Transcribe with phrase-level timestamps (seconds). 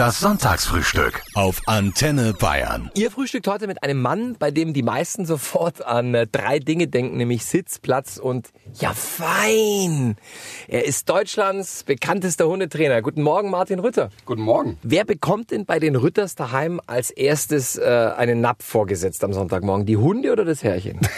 [0.00, 2.90] Das Sonntagsfrühstück auf Antenne Bayern.
[2.94, 6.88] Ihr frühstückt heute mit einem Mann, bei dem die meisten sofort an äh, drei Dinge
[6.88, 8.48] denken, nämlich Sitz, Platz und
[8.80, 10.16] ja fein.
[10.68, 13.02] Er ist Deutschlands bekanntester Hundetrainer.
[13.02, 14.08] Guten Morgen, Martin Rütter.
[14.24, 14.78] Guten Morgen.
[14.82, 19.84] Wer bekommt denn bei den Rütters daheim als erstes äh, einen Napp vorgesetzt am Sonntagmorgen?
[19.84, 20.98] Die Hunde oder das Herrchen?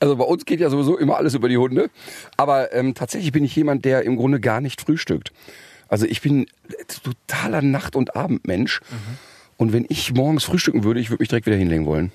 [0.00, 1.88] Also bei uns geht ja sowieso immer alles über die Hunde.
[2.36, 5.32] Aber ähm, tatsächlich bin ich jemand, der im Grunde gar nicht frühstückt.
[5.92, 6.46] Also ich bin
[7.04, 8.80] totaler Nacht- und Abendmensch.
[8.80, 9.18] Mhm.
[9.58, 12.12] Und wenn ich morgens frühstücken würde, ich würde mich direkt wieder hinlegen wollen.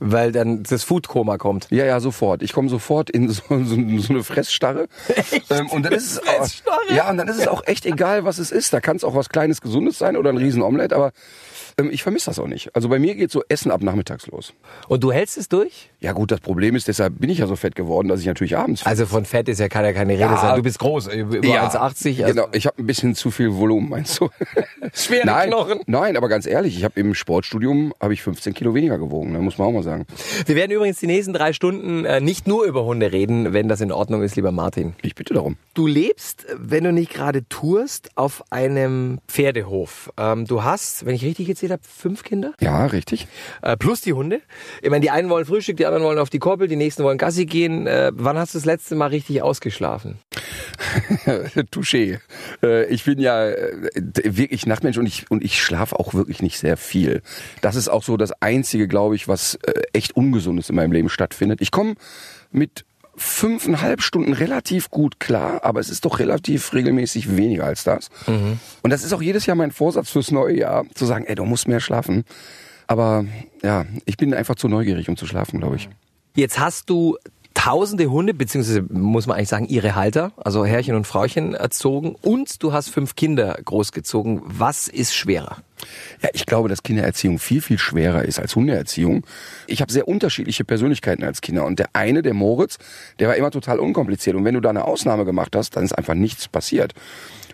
[0.00, 1.68] Weil dann das Foodkoma kommt.
[1.70, 2.42] Ja, ja, sofort.
[2.42, 4.88] Ich komme sofort in so, so, so eine Fressstarre.
[5.08, 5.50] Echt?
[5.50, 6.48] Ähm, und dann ist es auch,
[6.94, 8.72] ja, und dann ist es auch echt egal, was es ist.
[8.72, 11.12] Da kann es auch was Kleines, Gesundes sein oder ein Riesenomelett, aber
[11.78, 12.74] ähm, ich vermisse das auch nicht.
[12.74, 14.52] Also bei mir geht so Essen ab nachmittags los.
[14.88, 15.90] Und du hältst es durch?
[16.00, 18.56] Ja gut, das Problem ist, deshalb bin ich ja so fett geworden, dass ich natürlich
[18.56, 18.84] abends...
[18.86, 20.36] Also von Fett ist ja keine, keine Rede Ja.
[20.36, 20.56] sein.
[20.56, 22.22] Du bist groß, über Ja, 1,80.
[22.24, 24.28] Also Genau, ich habe ein bisschen zu viel Volumen, meinst du?
[24.92, 25.80] Schwere nein, Knochen.
[25.86, 29.38] Nein, aber ganz ehrlich, ich habe im Sportstudium habe ich 15 Kilo weniger gewogen, ne,
[29.40, 30.06] muss man auch mal sagen.
[30.46, 33.80] Wir werden übrigens die nächsten drei Stunden äh, nicht nur über Hunde reden, wenn das
[33.80, 34.94] in Ordnung ist, lieber Martin.
[35.02, 35.56] Ich bitte darum.
[35.74, 40.10] Du lebst, wenn du nicht gerade tourst, auf einem Pferdehof.
[40.18, 43.26] Ähm, du hast, wenn ich richtig gezählt habe, fünf Kinder Ja, richtig.
[43.62, 44.40] äh, plus die Hunde.
[44.82, 47.18] Ich meine, die einen wollen Frühstück, die anderen wollen auf die Koppel, die nächsten wollen
[47.18, 47.86] Gassi gehen.
[47.86, 50.18] Äh, wann hast du das letzte Mal richtig ausgeschlafen?
[51.70, 52.18] Touché.
[52.62, 53.90] Äh, ich bin ja äh,
[54.24, 57.22] wirklich Nachtmensch und ich und ich schlafe auch wirklich nicht sehr viel.
[57.60, 61.08] Das ist auch so das einzige, glaube ich, was äh, echt ungesundes in meinem Leben
[61.08, 61.60] stattfindet.
[61.60, 61.94] Ich komme
[62.50, 62.84] mit
[63.16, 68.10] fünfeinhalb Stunden relativ gut klar, aber es ist doch relativ regelmäßig weniger als das.
[68.26, 71.44] Und das ist auch jedes Jahr mein Vorsatz fürs neue Jahr, zu sagen, ey, du
[71.44, 72.24] musst mehr schlafen.
[72.88, 73.24] Aber
[73.62, 75.88] ja, ich bin einfach zu neugierig, um zu schlafen, glaube ich.
[76.34, 77.16] Jetzt hast du
[77.54, 82.62] tausende Hunde, beziehungsweise muss man eigentlich sagen, ihre Halter, also Herrchen und Frauchen erzogen und
[82.62, 84.42] du hast fünf Kinder großgezogen.
[84.44, 85.58] Was ist schwerer?
[86.22, 89.24] Ja, ich glaube, dass Kindererziehung viel, viel schwerer ist als Hundeerziehung.
[89.66, 91.64] Ich habe sehr unterschiedliche Persönlichkeiten als Kinder.
[91.64, 92.78] Und der eine, der Moritz,
[93.18, 94.36] der war immer total unkompliziert.
[94.36, 96.94] Und wenn du da eine Ausnahme gemacht hast, dann ist einfach nichts passiert.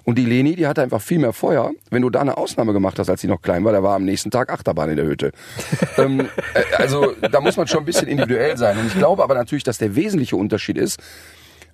[0.05, 1.71] Und die Leni, die hatte einfach viel mehr Feuer.
[1.91, 4.05] Wenn du da eine Ausnahme gemacht hast, als sie noch klein war, da war am
[4.05, 5.33] nächsten Tag Achterbahn in der Hütte.
[5.99, 8.78] ähm, äh, also da muss man schon ein bisschen individuell sein.
[8.78, 11.00] Und ich glaube aber natürlich, dass der wesentliche Unterschied ist,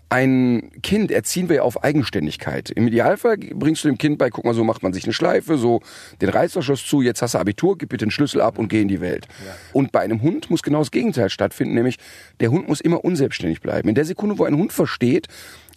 [0.09, 2.71] ein Kind erziehen wir ja auf Eigenständigkeit.
[2.71, 5.59] Im Idealfall bringst du dem Kind bei, guck mal, so macht man sich eine Schleife,
[5.59, 5.81] so
[6.21, 8.89] den Reißverschluss zu, jetzt hast du Abitur, gib bitte den Schlüssel ab und geh in
[8.89, 9.27] die Welt.
[9.72, 11.99] Und bei einem Hund muss genau das Gegenteil stattfinden, nämlich
[12.41, 13.89] der Hund muss immer unselbstständig bleiben.
[13.89, 15.27] In der Sekunde, wo ein Hund versteht,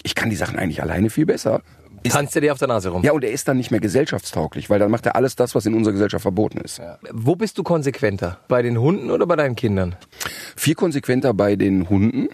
[0.03, 1.61] ich kann die Sachen eigentlich alleine viel besser,
[2.03, 3.03] ist Tanzt er dir auf der Nase rum?
[3.03, 5.65] ja, und er ist dann nicht mehr gesellschaftstauglich, weil dann macht er alles das, was
[5.65, 6.81] in unserer Gesellschaft verboten ist.
[7.11, 8.39] Wo bist du konsequenter?
[8.47, 9.97] Bei den Hunden oder bei deinen Kindern?
[10.55, 12.27] viel konsequenter bei den Hunden,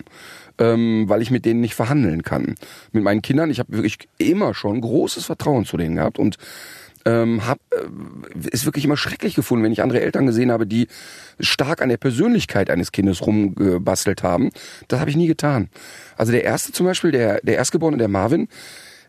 [0.60, 2.56] ähm, weil ich mit denen nicht verhandeln kann.
[2.92, 6.38] Mit meinen Kindern, ich habe wirklich immer schon großes Vertrauen zu denen gehabt und
[7.06, 10.88] ähm, hab äh, ist wirklich immer schrecklich gefunden, wenn ich andere Eltern gesehen habe, die
[11.40, 14.50] stark an der Persönlichkeit eines Kindes rumgebastelt haben.
[14.88, 15.70] Das habe ich nie getan.
[16.18, 18.48] Also der erste zum Beispiel, der der Erstgeborene, der Marvin,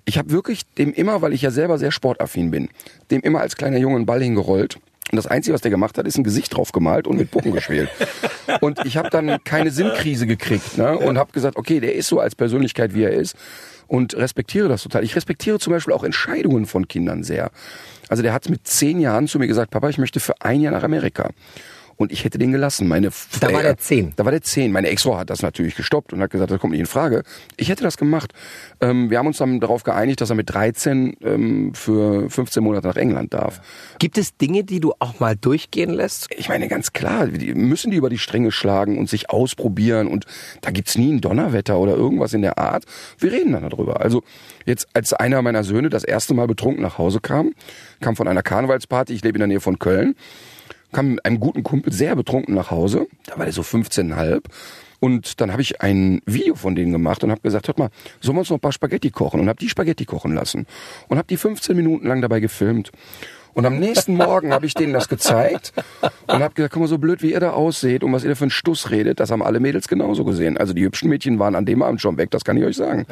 [0.05, 2.69] ich habe wirklich dem immer, weil ich ja selber sehr sportaffin bin,
[3.11, 4.79] dem immer als kleiner Junge einen Ball hingerollt.
[5.11, 7.53] Und das Einzige, was der gemacht hat, ist ein Gesicht drauf gemalt und mit Puppen
[7.53, 7.89] gespielt.
[8.61, 10.97] Und ich habe dann keine Sinnkrise gekriegt ne?
[10.97, 13.37] und habe gesagt, okay, der ist so als Persönlichkeit, wie er ist
[13.89, 15.05] und respektiere das total.
[15.05, 17.51] Ich respektiere zum Beispiel auch Entscheidungen von Kindern sehr.
[18.09, 20.73] Also der hat mit zehn Jahren zu mir gesagt, Papa, ich möchte für ein Jahr
[20.73, 21.31] nach Amerika.
[21.97, 22.89] Und ich hätte den gelassen.
[22.89, 24.13] Meine Da war der zehn.
[24.17, 24.71] Da war der zehn.
[24.71, 27.23] Meine Ex-Frau hat das natürlich gestoppt und hat gesagt, das kommt nicht in Frage.
[27.57, 28.33] Ich hätte das gemacht.
[28.81, 32.87] Ähm, wir haben uns dann darauf geeinigt, dass er mit 13 ähm, für 15 Monate
[32.87, 33.61] nach England darf.
[33.99, 36.29] Gibt es Dinge, die du auch mal durchgehen lässt?
[36.37, 40.27] Ich meine, ganz klar, die müssen die über die Stränge schlagen und sich ausprobieren und
[40.61, 42.85] da gibt's nie ein Donnerwetter oder irgendwas in der Art.
[43.19, 44.01] Wir reden dann darüber.
[44.01, 44.23] Also
[44.67, 47.53] jetzt, als einer meiner Söhne das erste Mal betrunken nach Hause kam,
[48.01, 50.15] kam von einer Karnevalsparty, ich lebe in der Nähe von Köln,
[50.97, 54.41] kam mit einem guten Kumpel sehr betrunken nach Hause, da war der so 15,5
[54.99, 57.91] und dann habe ich ein Video von denen gemacht und habe gesagt, hört mal,
[58.23, 59.41] sollen wir uns noch ein paar Spaghetti kochen?
[59.41, 60.67] Und habe die Spaghetti kochen lassen
[61.09, 62.93] und habe die 15 Minuten lang dabei gefilmt.
[63.53, 65.75] Und am nächsten Morgen habe ich denen das gezeigt
[66.29, 68.35] und habe gesagt, guck mal, so blöd wie ihr da ausseht und was ihr da
[68.35, 70.57] für einen Stuss redet, das haben alle Mädels genauso gesehen.
[70.57, 73.05] Also die hübschen Mädchen waren an dem Abend schon weg, das kann ich euch sagen.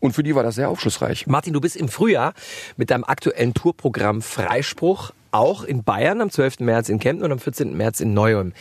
[0.00, 1.28] Und für die war das sehr aufschlussreich.
[1.28, 2.34] Martin, du bist im Frühjahr
[2.76, 6.60] mit deinem aktuellen Tourprogramm Freispruch auch in Bayern am 12.
[6.60, 7.76] März in Kempten und am 14.
[7.76, 8.52] März in Neu-Ulm.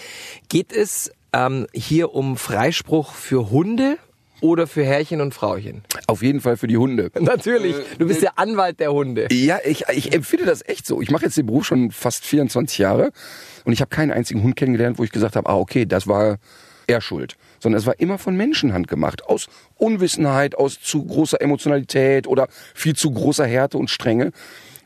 [0.50, 3.98] Geht es ähm, hier um Freispruch für Hunde
[4.42, 5.84] oder für Herrchen und Frauchen?
[6.08, 7.12] Auf jeden Fall für die Hunde.
[7.20, 9.28] Natürlich, du bist der Anwalt der Hunde.
[9.32, 11.02] Ja, ich, ich empfinde das echt so.
[11.02, 13.12] Ich mache jetzt den Beruf schon fast 24 Jahre
[13.66, 16.38] und ich habe keinen einzigen Hund kennengelernt, wo ich gesagt habe, ah okay, das war
[16.88, 17.36] er schuld.
[17.60, 19.26] Sondern es war immer von Menschenhand gemacht.
[19.26, 24.32] Aus Unwissenheit, aus zu großer Emotionalität oder viel zu großer Härte und Strenge.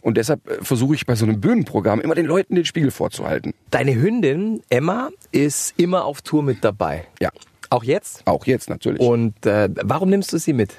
[0.04, 3.54] Und deshalb äh, versuche ich bei so einem Bühnenprogramm immer den Leuten den Spiegel vorzuhalten.
[3.72, 7.08] Deine Hündin Emma ist immer auf Tour mit dabei.
[7.20, 7.32] Ja,
[7.72, 8.22] Auch jetzt?
[8.28, 9.00] auch jetzt natürlich.
[9.00, 10.74] Und äh, warum nimmst du sie mit?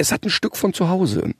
[0.00, 1.34] es hat ein Stück von zu Hause.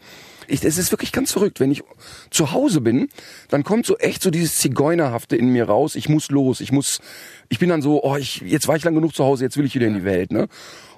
[0.46, 1.60] Ich, es ist wirklich ganz verrückt.
[1.60, 1.82] Wenn ich
[2.30, 3.08] zu Hause bin,
[3.48, 5.94] dann kommt so echt so dieses Zigeunerhafte in mir raus.
[5.94, 6.60] Ich muss los.
[6.60, 7.00] Ich muss,
[7.48, 9.64] ich bin dann so, oh, ich, jetzt war ich lang genug zu Hause, jetzt will
[9.64, 10.48] ich wieder in die Welt, ne?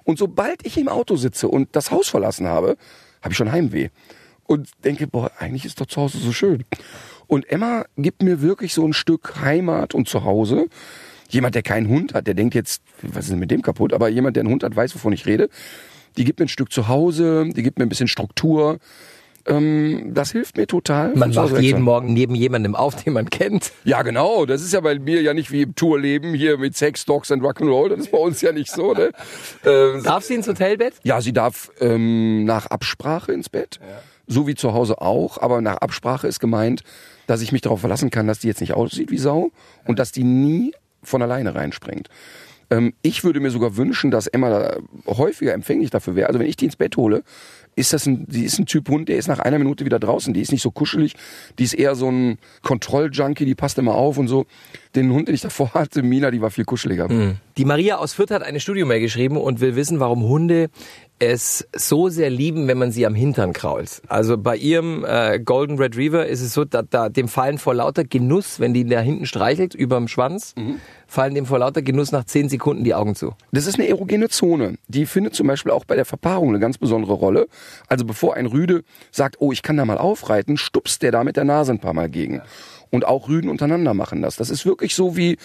[0.04, 2.76] Und sobald ich im Auto sitze und das Haus verlassen habe,
[3.22, 3.90] habe ich schon Heimweh.
[4.52, 6.64] Und denke, boah, eigentlich ist doch zu Hause so schön.
[7.26, 10.66] Und Emma gibt mir wirklich so ein Stück Heimat und Zuhause.
[11.30, 13.94] Jemand, der keinen Hund hat, der denkt jetzt, was ist denn mit dem kaputt?
[13.94, 15.48] Aber jemand, der einen Hund hat, weiß, wovon ich rede.
[16.18, 18.78] Die gibt mir ein Stück Zuhause, die gibt mir ein bisschen Struktur.
[19.46, 21.14] Ähm, das hilft mir total.
[21.16, 21.80] Man wacht jeden.
[21.80, 23.72] Morgen neben jemandem auf, den man kennt.
[23.84, 24.44] Ja, genau.
[24.44, 27.42] Das ist ja bei mir ja nicht wie im Tourleben hier mit Sex, Dogs and
[27.42, 27.88] Rock'n'Roll.
[27.88, 29.12] Das ist bei uns ja nicht so, ne?
[29.64, 30.94] Ähm, Darf sie ins Hotelbett?
[31.02, 33.80] ja, sie darf ähm, nach Absprache ins Bett.
[34.32, 35.38] So wie zu Hause auch.
[35.38, 36.82] Aber nach Absprache ist gemeint,
[37.26, 39.50] dass ich mich darauf verlassen kann, dass die jetzt nicht aussieht wie Sau
[39.84, 42.08] und dass die nie von alleine reinspringt.
[42.70, 44.76] Ähm, ich würde mir sogar wünschen, dass Emma da
[45.06, 46.28] häufiger empfänglich dafür wäre.
[46.28, 47.22] Also wenn ich die ins Bett hole,
[47.74, 50.32] ist das ein, die ist ein Typ Hund, der ist nach einer Minute wieder draußen.
[50.32, 51.14] Die ist nicht so kuschelig.
[51.58, 54.46] Die ist eher so ein Kontrolljunkie, die passt immer auf und so.
[54.94, 57.08] Den Hund, den ich davor hatte, Mina, die war viel kuscheliger.
[57.56, 60.70] Die Maria aus Fürth hat eine Studiomail geschrieben und will wissen, warum Hunde
[61.22, 64.02] es so sehr lieben, wenn man sie am Hintern krault.
[64.08, 68.02] Also bei ihrem äh, Golden Retriever ist es so, da, da dem fallen vor lauter
[68.02, 70.52] Genuss, wenn die da hinten streichelt, überm Schwanz,
[71.06, 73.34] fallen dem vor lauter Genuss nach zehn Sekunden die Augen zu.
[73.52, 74.78] Das ist eine erogene Zone.
[74.88, 77.46] Die findet zum Beispiel auch bei der Verpaarung eine ganz besondere Rolle.
[77.86, 78.82] Also bevor ein Rüde
[79.12, 81.94] sagt, oh, ich kann da mal aufreiten, stupst der da mit der Nase ein paar
[81.94, 82.42] Mal gegen.
[82.90, 84.36] Und auch Rüden untereinander machen das.
[84.36, 85.38] Das ist wirklich so wie,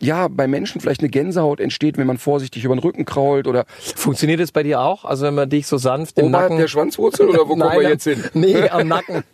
[0.00, 3.66] ja, bei Menschen vielleicht eine Gänsehaut entsteht, wenn man vorsichtig über den Rücken krault oder
[3.96, 5.04] Funktioniert das bei dir auch?
[5.04, 6.58] Also wenn man dich so sanft im oberhalb Nacken...
[6.58, 8.24] der Schwanzwurzel oder wo kommen wir Nein, jetzt hin?
[8.34, 9.24] Nee, am Nacken.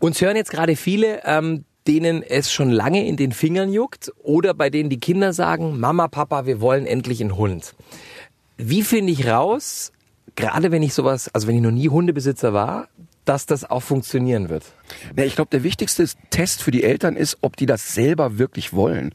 [0.00, 4.54] Uns hören jetzt gerade viele, ähm, denen es schon lange in den Fingern juckt oder
[4.54, 7.74] bei denen die Kinder sagen, Mama, Papa, wir wollen endlich einen Hund.
[8.56, 9.92] Wie finde ich raus,
[10.34, 12.88] gerade wenn ich sowas, also wenn ich noch nie Hundebesitzer war,
[13.24, 14.64] dass das auch funktionieren wird?
[15.16, 18.72] Ja, ich glaube, der wichtigste Test für die Eltern ist, ob die das selber wirklich
[18.72, 19.12] wollen.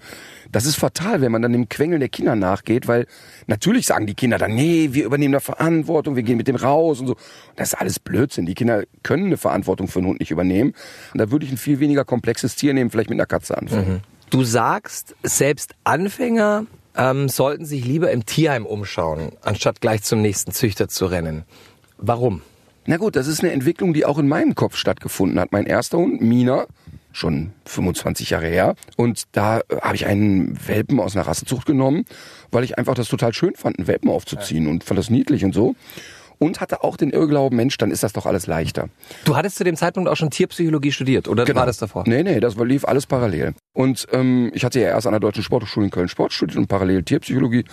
[0.52, 3.08] Das ist fatal, wenn man dann dem Quengeln der Kinder nachgeht, weil
[3.48, 7.00] natürlich sagen die Kinder dann, nee, wir übernehmen da Verantwortung, wir gehen mit dem raus
[7.00, 7.16] und so.
[7.56, 8.46] Das ist alles Blödsinn.
[8.46, 10.74] Die Kinder können eine Verantwortung für einen Hund nicht übernehmen.
[11.14, 14.02] Und da würde ich ein viel weniger komplexes Tier nehmen, vielleicht mit einer Katze anfangen.
[14.30, 16.66] Du sagst, selbst Anfänger
[16.96, 21.44] ähm, sollten sich lieber im Tierheim umschauen, anstatt gleich zum nächsten Züchter zu rennen.
[21.98, 22.42] Warum?
[22.86, 25.52] Na gut, das ist eine Entwicklung, die auch in meinem Kopf stattgefunden hat.
[25.52, 26.66] Mein erster Hund, Mina,
[27.12, 28.76] schon 25 Jahre her.
[28.96, 32.06] Und da äh, habe ich einen Welpen aus einer Rassezucht genommen,
[32.52, 35.54] weil ich einfach das total schön fand, einen Welpen aufzuziehen und fand das niedlich und
[35.54, 35.76] so.
[36.42, 38.90] Und hatte auch den Irrglauben, Mensch, dann ist das doch alles leichter.
[39.26, 42.04] Du hattest zu dem Zeitpunkt auch schon Tierpsychologie studiert, oder war das davor?
[42.08, 43.54] Nee, nee, das lief alles parallel.
[43.74, 46.66] Und ähm, ich hatte ja erst an der Deutschen Sporthochschule in Köln Sport studiert und
[46.66, 47.64] parallel Tierpsychologie.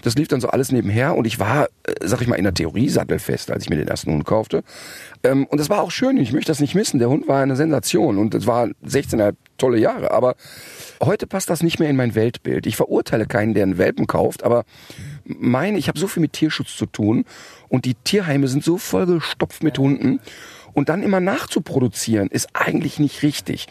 [0.00, 2.54] Das lief dann so alles nebenher und ich war, äh, sag ich mal, in der
[2.54, 4.62] Theorie sattelfest, als ich mir den ersten Hund kaufte.
[5.22, 6.98] Ähm, und das war auch schön, ich möchte das nicht missen.
[6.98, 10.10] Der Hund war eine Sensation und es war 16,5 tolle Jahre.
[10.10, 10.36] Aber
[11.02, 12.66] heute passt das nicht mehr in mein Weltbild.
[12.66, 14.64] Ich verurteile keinen, der einen Welpen kauft, aber
[15.26, 17.24] meine, ich habe so viel mit Tierschutz zu tun
[17.68, 20.20] und die Tierheime sind so vollgestopft mit Hunden.
[20.72, 23.66] Und dann immer nachzuproduzieren, ist eigentlich nicht richtig.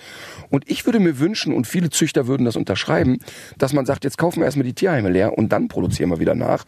[0.49, 3.19] Und ich würde mir wünschen, und viele Züchter würden das unterschreiben,
[3.59, 6.33] dass man sagt, jetzt kaufen wir erstmal die Tierheime leer und dann produzieren wir wieder
[6.33, 6.65] nach.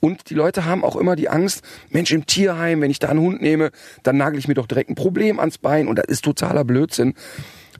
[0.00, 3.20] Und die Leute haben auch immer die Angst, Mensch, im Tierheim, wenn ich da einen
[3.20, 3.70] Hund nehme,
[4.02, 5.86] dann nagel ich mir doch direkt ein Problem ans Bein.
[5.86, 7.14] Und das ist totaler Blödsinn.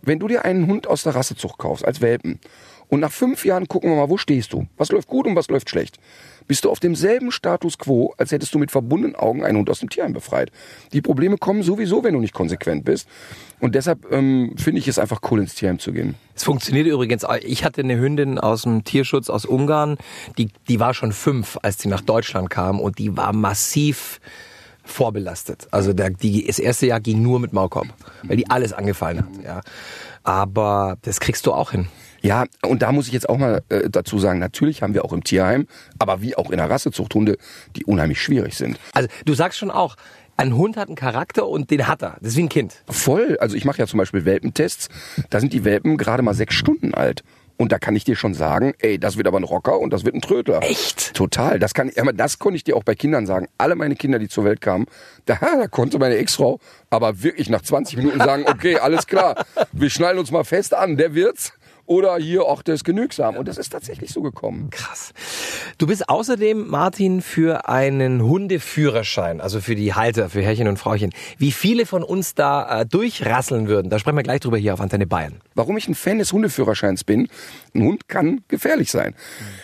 [0.03, 2.41] Wenn du dir einen Hund aus der Rassezucht kaufst, als Welpen,
[2.89, 4.67] und nach fünf Jahren gucken wir mal, wo stehst du?
[4.77, 5.99] Was läuft gut und was läuft schlecht?
[6.47, 9.81] Bist du auf demselben Status quo, als hättest du mit verbundenen Augen einen Hund aus
[9.81, 10.51] dem Tierheim befreit.
[10.95, 13.07] Die Probleme kommen sowieso, wenn du nicht konsequent bist.
[13.61, 16.15] Und deshalb ähm, finde ich es einfach cool, ins Tierheim zu gehen.
[16.35, 17.27] Es funktioniert übrigens.
[17.43, 19.99] Ich hatte eine Hündin aus dem Tierschutz aus Ungarn,
[20.39, 24.21] die, die war schon fünf, als sie nach Deutschland kam und die war massiv
[24.89, 25.69] vorbelastet.
[25.71, 27.89] Also der, die, das erste Jahr ging nur mit Maulkorb,
[28.25, 29.45] weil die alles angefallen hat.
[29.45, 29.61] Ja.
[30.25, 31.89] Aber das kriegst du auch hin.
[32.21, 35.13] Ja, und da muss ich jetzt auch mal äh, dazu sagen, natürlich haben wir auch
[35.13, 35.69] im Tierheim,
[35.99, 37.37] aber wie auch in der Rassezucht Hunde,
[37.77, 38.79] die unheimlich schwierig sind.
[38.93, 39.97] Also du sagst schon auch,
[40.37, 42.17] ein Hund hat einen Charakter und den hat er.
[42.21, 42.83] Das ist wie ein Kind.
[42.89, 44.89] Voll, also ich mache ja zum Beispiel Welpentests,
[45.31, 47.23] da sind die Welpen gerade mal sechs Stunden alt.
[47.59, 50.05] Und da kann ich dir schon sagen, ey, das wird aber ein Rocker und das
[50.05, 50.63] wird ein Trödler.
[50.63, 51.13] Echt?
[51.15, 51.59] Total.
[51.59, 53.49] Das kann, aber das konnte ich dir auch bei Kindern sagen.
[53.59, 54.87] Alle meine Kinder, die zur Welt kamen,
[55.27, 59.91] da, da konnte meine Ex-Frau aber wirklich nach 20 Minuten sagen, okay, alles klar, wir
[59.91, 61.53] schnallen uns mal fest an, der wird's.
[61.89, 63.37] Oder hier, ach, der ist genügsam.
[63.37, 64.69] Und das ist tatsächlich so gekommen.
[64.71, 65.13] Krass.
[65.79, 71.11] Du bist außerdem, Martin, für einen Hundeführerschein, also für die Halter, für Herrchen und Frauchen.
[71.39, 74.81] Wie viele von uns da äh, durchrasseln würden, da sprechen wir gleich drüber hier auf
[74.81, 75.41] Antenne Bayern.
[75.55, 77.29] Warum ich ein Fan des Hundeführerscheins bin,
[77.75, 79.15] ein Hund kann gefährlich sein.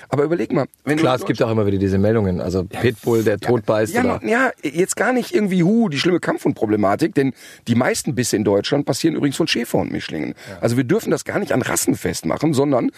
[0.08, 3.38] Aber überleg mal, wenn Klar, es gibt auch immer wieder diese Meldungen, also Pitbull, der
[3.38, 4.20] tot beißt ja, oder...
[4.26, 7.34] ja, jetzt gar nicht irgendwie hu, die schlimme Kampfhundproblematik, denn
[7.68, 10.34] die meisten Bisse in Deutschland passieren übrigens von Schäferhundmischlingen.
[10.60, 12.13] Also wir dürfen das gar nicht an Rassen festmachen,
[12.52, 12.90] sondern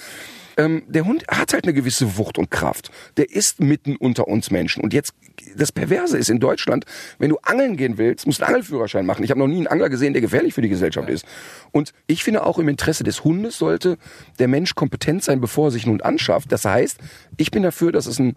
[0.56, 2.90] ähm, der Hund hat halt eine gewisse Wucht und Kraft.
[3.16, 4.82] Der ist mitten unter uns Menschen.
[4.82, 5.12] Und jetzt,
[5.54, 6.87] das Perverse ist in Deutschland,
[7.18, 9.23] wenn du angeln gehen willst, musst du einen Angelführerschein machen.
[9.23, 11.26] Ich habe noch nie einen Angler gesehen, der gefährlich für die Gesellschaft ist.
[11.73, 13.99] Und ich finde auch im Interesse des Hundes sollte
[14.38, 16.50] der Mensch kompetent sein, bevor er sich einen Hund anschafft.
[16.50, 16.99] Das heißt,
[17.37, 18.35] ich bin dafür, dass es einen,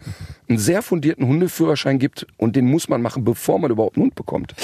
[0.50, 4.16] einen sehr fundierten Hundeführerschein gibt und den muss man machen, bevor man überhaupt einen Hund
[4.16, 4.56] bekommt.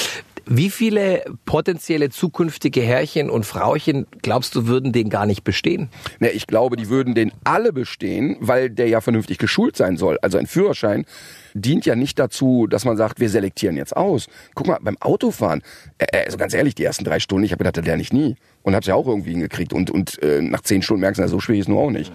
[0.48, 5.90] Wie viele potenzielle zukünftige Herrchen und Frauchen, glaubst du, würden den gar nicht bestehen?
[6.20, 10.20] Ne, ich glaube, die würden den alle bestehen, weil der ja vernünftig geschult sein soll.
[10.22, 11.06] Also ein Führerschein
[11.55, 14.27] dient ja nicht dazu, dass man sagt, wir selektieren jetzt aus.
[14.53, 15.63] Guck mal, beim Autofahren,
[15.97, 18.35] äh, also ganz ehrlich, die ersten drei Stunden, ich habe gedacht, der lerne ich nie.
[18.62, 19.74] Und hab's ja auch irgendwie hingekriegt.
[19.74, 22.12] Und, und äh, nach zehn Stunden merkst du, na, so schwierig ist nur auch nicht.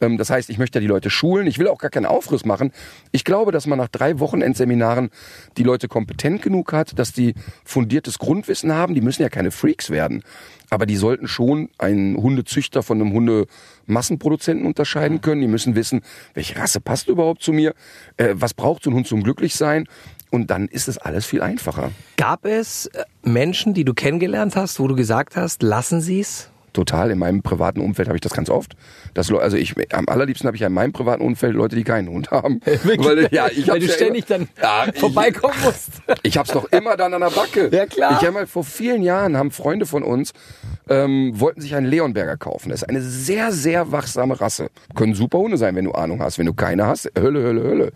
[0.00, 1.46] Ähm, das heißt, ich möchte ja die Leute schulen.
[1.46, 2.72] Ich will auch gar keinen Aufriss machen.
[3.10, 5.10] Ich glaube, dass man nach drei Wochenendseminaren
[5.56, 7.34] die Leute kompetent genug hat, dass die
[7.64, 8.94] fundiertes Grundwissen haben.
[8.94, 10.22] Die müssen ja keine Freaks werden.
[10.70, 15.40] Aber die sollten schon einen Hundezüchter von einem Hundemassenproduzenten unterscheiden können.
[15.40, 16.02] Die müssen wissen,
[16.34, 17.74] welche Rasse passt überhaupt zu mir,
[18.16, 19.86] äh, was braucht so ein Hund zum Glücklichsein.
[20.30, 21.92] Und dann ist es alles viel einfacher.
[22.16, 26.50] Gab es äh, Menschen, die du kennengelernt hast, wo du gesagt hast, lassen sie es?
[26.74, 27.10] Total.
[27.10, 28.74] In meinem privaten Umfeld habe ich das ganz oft.
[29.14, 32.08] Das, also ich, am allerliebsten habe ich ja in meinem privaten Umfeld Leute, die keinen
[32.08, 32.60] Hund haben.
[32.66, 35.90] Weil, ja, ich Weil du ja ständig immer, dann Ja, ich- vorbeikommen musst.
[36.22, 37.70] Ich hab's doch immer dann an der Backe.
[37.74, 38.12] Ja, klar.
[38.12, 40.32] Ich habe mal vor vielen Jahren haben Freunde von uns
[40.88, 42.68] ähm, wollten sich einen Leonberger kaufen.
[42.68, 44.68] Das ist eine sehr sehr wachsame Rasse.
[44.94, 46.38] Können super Hunde sein, wenn du Ahnung hast.
[46.38, 47.92] Wenn du keine hast, Hölle Hölle Hölle.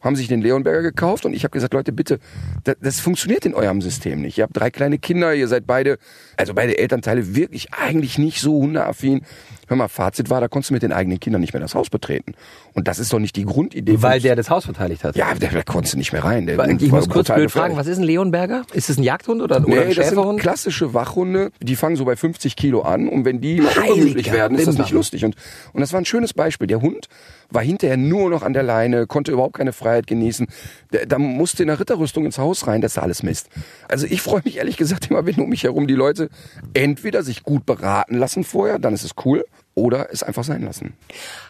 [0.00, 2.18] Haben sich den Leonberger gekauft und ich habe gesagt, Leute, bitte,
[2.64, 4.38] das, das funktioniert in eurem System nicht.
[4.38, 5.98] Ihr habt drei kleine Kinder, ihr seid beide,
[6.36, 9.22] also beide Elternteile wirklich eigentlich nicht so hundeaffin.
[9.68, 11.90] Hör mal, Fazit war, da konntest du mit den eigenen Kindern nicht mehr das Haus
[11.90, 12.34] betreten.
[12.74, 14.02] Und das ist doch nicht die Grundidee.
[14.02, 15.16] Weil der das Haus verteidigt hat.
[15.16, 16.46] ja, da, da konntest du nicht mehr rein.
[16.46, 18.62] Der Ich war muss kurz blöd fragen, was ist ein Leonberger?
[18.72, 22.04] Ist es ein Jagdhund oder, oder Nee, ein das sind klassische Wachhunde, die fangen so
[22.04, 25.24] bei 50 Kilo an und wenn die Heiliger werden, ist das nicht lustig.
[25.24, 25.36] Und,
[25.72, 26.66] und das war ein schönes Beispiel.
[26.66, 27.08] Der Hund
[27.50, 30.46] war hinterher nur noch an der Leine, konnte überhaupt keine Freiheit genießen.
[30.92, 33.48] Der, da musste in der Ritterrüstung ins Haus rein, das ist alles Mist.
[33.88, 36.28] Also ich freue mich ehrlich gesagt immer, wenn um mich herum die Leute
[36.74, 39.44] entweder sich gut beraten lassen vorher, dann ist es cool,
[39.78, 40.94] oder es einfach sein lassen.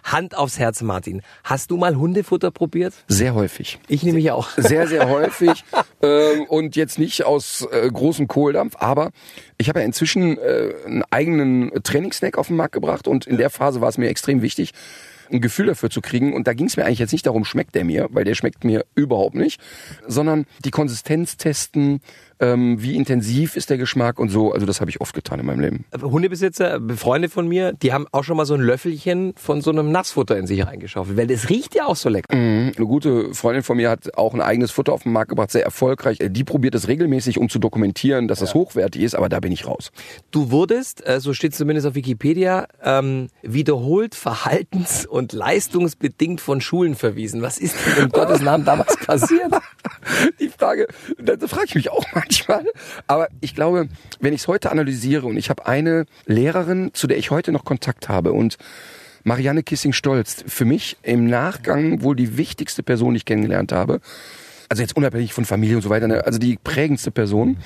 [0.05, 1.23] Hand aufs Herz, Martin.
[1.45, 2.95] Hast du mal Hundefutter probiert?
[3.09, 3.79] Sehr häufig.
[3.89, 4.51] Ich nämlich auch.
[4.57, 5.65] sehr, sehr häufig
[6.03, 9.11] ähm, und jetzt nicht aus äh, großem Kohldampf, aber
[9.57, 13.51] ich habe ja inzwischen äh, einen eigenen Trainingssnack auf den Markt gebracht und in der
[13.51, 14.73] Phase war es mir extrem wichtig,
[15.31, 16.33] ein Gefühl dafür zu kriegen.
[16.33, 18.65] Und da ging es mir eigentlich jetzt nicht darum, schmeckt der mir, weil der schmeckt
[18.65, 19.61] mir überhaupt nicht,
[20.07, 22.01] sondern die Konsistenz testen,
[22.41, 24.53] ähm, wie intensiv ist der Geschmack und so.
[24.53, 25.85] Also das habe ich oft getan in meinem Leben.
[26.01, 29.91] Hundebesitzer, Freunde von mir, die haben auch schon mal so ein Löffelchen von so einem
[29.91, 32.35] Nassfutter in sich reingeschaufelt, weil das riecht ja auch so lecker.
[32.37, 32.73] Mhm.
[32.77, 35.65] Eine gute Freundin von mir hat auch ein eigenes Futter auf den Markt gebracht, sehr
[35.65, 36.21] erfolgreich.
[36.21, 39.53] Äh, Die probiert es regelmäßig, um zu dokumentieren, dass es hochwertig ist, aber da bin
[39.53, 39.91] ich raus.
[40.31, 46.95] Du wurdest, äh, so steht zumindest auf Wikipedia, ähm, wiederholt verhaltens- und leistungsbedingt von Schulen
[46.95, 47.43] verwiesen.
[47.43, 49.53] Was ist denn in Gottes Namen damals passiert?
[50.41, 50.87] Die Frage,
[51.19, 52.65] da, frage ich mich auch manchmal.
[53.07, 53.89] Aber ich glaube,
[54.21, 57.65] wenn ich es heute analysiere und ich habe eine Lehrerin, zu der ich heute noch
[57.65, 58.57] Kontakt habe und
[59.25, 64.01] Marianne Kissing-Stolz, für mich im Nachgang wohl die wichtigste Person, die ich kennengelernt habe.
[64.69, 67.59] Also jetzt unabhängig von Familie und so weiter, ne, also die prägendste Person.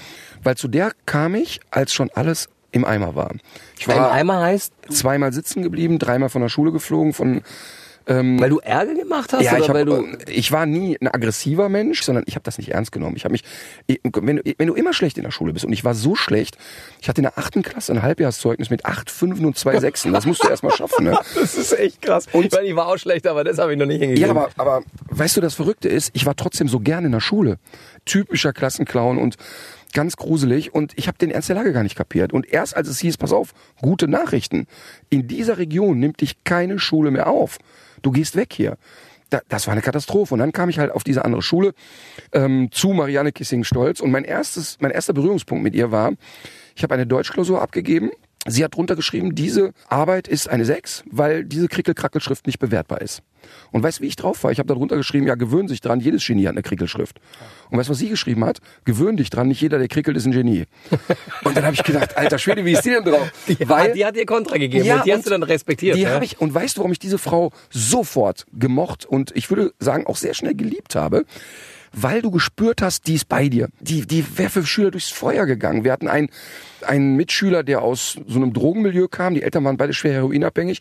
[0.42, 3.32] Weil zu der kam ich, als schon alles im Eimer war.
[3.78, 7.42] Ich war Eimer heißt, zweimal sitzen geblieben, dreimal von der Schule geflogen, von
[8.06, 10.96] weil du Ärger gemacht hast ja, oder ich, hab, weil du äh, ich war nie
[11.00, 13.16] ein aggressiver Mensch, sondern ich habe das nicht ernst genommen.
[13.16, 13.44] Ich habe mich,
[13.86, 16.14] ich- wenn du, wenn du immer schlecht in der Schule bist und ich war so
[16.14, 16.56] schlecht,
[17.00, 20.12] ich hatte in der achten Klasse ein Halbjahrszeugnis mit acht Fünfen und zwei Sechsen.
[20.12, 21.04] Das musst du erst mal schaffen.
[21.04, 21.18] Ne?
[21.34, 22.26] Das ist echt krass.
[22.32, 24.26] Und- ich meine, ich war auch schlecht, aber das habe ich noch nicht hingekriegt.
[24.26, 27.20] Ja, aber, aber weißt du, das Verrückte ist, ich war trotzdem so gern in der
[27.20, 27.58] Schule.
[28.04, 29.36] Typischer Klassenclown und
[29.92, 32.32] ganz gruselig und ich habe den Ernst der Lage gar nicht kapiert.
[32.32, 34.66] Und erst als es hieß, pass auf, gute Nachrichten,
[35.10, 37.58] in dieser Region nimmt dich keine Schule mehr auf.
[38.02, 38.76] Du gehst weg hier.
[39.30, 40.34] Da, das war eine Katastrophe.
[40.34, 41.72] Und dann kam ich halt auf diese andere Schule
[42.32, 46.12] ähm, zu Marianne Kissing-Stolz und mein erstes, mein erster Berührungspunkt mit ihr war,
[46.74, 48.10] ich habe eine Deutschklausur abgegeben
[48.46, 53.22] Sie hat drunter geschrieben, diese Arbeit ist eine 6, weil diese Krickelkrackelschrift nicht bewertbar ist.
[53.70, 54.50] Und weißt du, wie ich drauf war?
[54.50, 57.20] Ich habe da drunter geschrieben, ja, gewöhn sich dran, jedes Genie hat eine Krickelschrift.
[57.70, 58.58] Und weißt du, was sie geschrieben hat?
[58.84, 60.64] Gewöhn dich dran, nicht jeder, der krickelt, ist ein Genie.
[61.44, 63.30] Und dann habe ich gedacht, alter Schwede, wie ist die denn drauf?
[63.46, 65.96] Die, weil, die hat dir Kontra gegeben ja, und die hast du dann respektiert.
[65.96, 66.10] Die ja?
[66.10, 70.06] habe ich, und weißt du, warum ich diese Frau sofort gemocht und ich würde sagen
[70.06, 71.24] auch sehr schnell geliebt habe?
[71.92, 73.68] Weil du gespürt hast, die ist bei dir.
[73.80, 75.84] Die, die wäre für Schüler durchs Feuer gegangen.
[75.84, 76.28] Wir hatten einen,
[76.82, 79.34] einen Mitschüler, der aus so einem Drogenmilieu kam.
[79.34, 80.80] Die Eltern waren beide schwer heroinabhängig.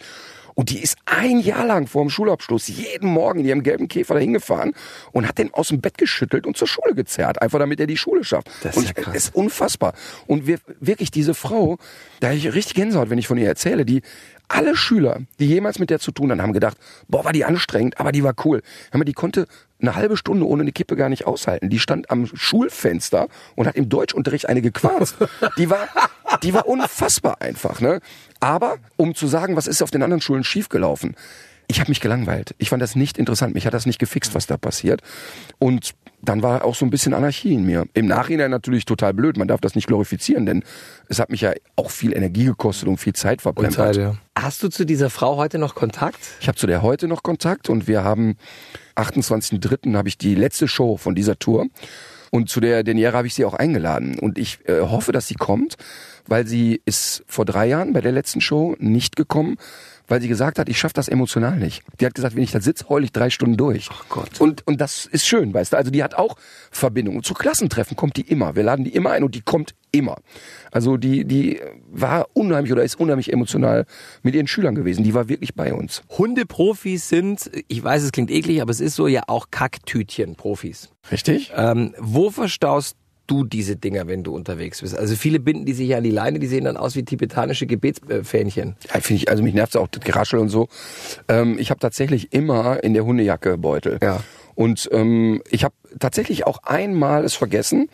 [0.54, 4.16] Und die ist ein Jahr lang vor dem Schulabschluss jeden Morgen in ihrem gelben Käfer
[4.16, 4.74] dahin gefahren
[5.12, 7.98] und hat den aus dem Bett geschüttelt und zur Schule gezerrt, einfach damit er die
[7.98, 8.50] Schule schafft.
[8.64, 9.16] Das ist ja krass.
[9.16, 9.94] ist unfassbar.
[10.28, 11.78] Und wir, wirklich diese Frau,
[12.20, 14.02] da ich richtig Gänsehaut, wenn ich von ihr erzähle, die
[14.54, 16.78] alle Schüler, die jemals mit der zu tun hatten, haben gedacht,
[17.08, 18.62] boah, war die anstrengend, aber die war cool.
[18.92, 19.48] Hör mal, die konnte
[19.82, 21.70] eine halbe Stunde ohne eine Kippe gar nicht aushalten.
[21.70, 25.16] Die stand am Schulfenster und hat im Deutschunterricht eine gequarzt.
[25.58, 25.88] Die war,
[26.44, 28.00] die war unfassbar einfach, ne?
[28.40, 31.16] Aber um zu sagen, was ist auf den anderen Schulen schiefgelaufen?
[31.72, 32.54] Ich habe mich gelangweilt.
[32.58, 33.54] Ich fand das nicht interessant.
[33.54, 35.02] Mich hat das nicht gefixt, was da passiert.
[35.58, 37.86] Und dann war auch so ein bisschen Anarchie in mir.
[37.94, 39.38] Im Nachhinein natürlich total blöd.
[39.38, 40.66] Man darf das nicht glorifizieren, denn
[41.08, 43.78] es hat mich ja auch viel Energie gekostet und viel Zeit verbremst.
[43.78, 44.16] Zeit, ja.
[44.38, 46.20] Hast du zu dieser Frau heute noch Kontakt?
[46.42, 48.36] Ich habe zu der heute noch Kontakt und wir haben
[48.98, 49.96] 28.03.
[49.96, 51.68] habe ich die letzte Show von dieser Tour.
[52.32, 54.20] Und zu der Deniera habe ich sie auch eingeladen.
[54.20, 55.78] Und ich äh, hoffe, dass sie kommt,
[56.28, 59.58] weil sie ist vor drei Jahren bei der letzten Show nicht gekommen,
[60.12, 61.84] weil sie gesagt hat, ich schaffe das emotional nicht.
[62.02, 63.88] Die hat gesagt, wenn ich da sitze, heul ich drei Stunden durch.
[63.90, 64.42] Ach Gott.
[64.42, 65.78] Und, und das ist schön, weißt du.
[65.78, 66.36] Also die hat auch
[66.70, 67.16] Verbindung.
[67.16, 68.56] Und zu Klassentreffen kommt die immer.
[68.58, 70.18] Wir laden die immer ein und die kommt immer.
[70.70, 73.86] Also die, die war unheimlich oder ist unheimlich emotional
[74.22, 75.04] mit ihren Schülern gewesen.
[75.04, 76.04] Die war wirklich bei uns.
[76.10, 80.90] Hundeprofis sind, ich weiß, es klingt eklig, aber es ist so ja auch Kacktütchen-Profis.
[81.10, 81.54] Richtig?
[81.56, 82.98] Ähm, wo verstaust
[83.32, 84.98] du diese Dinger, wenn du unterwegs bist?
[84.98, 87.66] Also viele binden die sich ja an die Leine, die sehen dann aus wie tibetanische
[87.66, 88.76] Gebetsfähnchen.
[88.94, 90.68] Ja, finde ich, also mich nervt auch das Geraschel und so.
[91.28, 94.00] Ähm, ich habe tatsächlich immer in der Hundejacke Beutel.
[94.02, 94.22] Ja.
[94.56, 97.90] Und ähm, ich habe tatsächlich auch einmal es vergessen.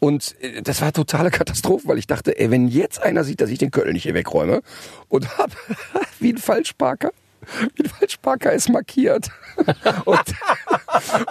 [0.00, 3.50] Und äh, das war totale Katastrophe, weil ich dachte, ey, wenn jetzt einer sieht, dass
[3.50, 4.62] ich den Köttel nicht hier wegräume
[5.08, 5.50] und hab
[6.18, 7.12] wie ein Falschparker,
[7.74, 9.28] wie ein Falschparker ist markiert.
[10.04, 10.18] und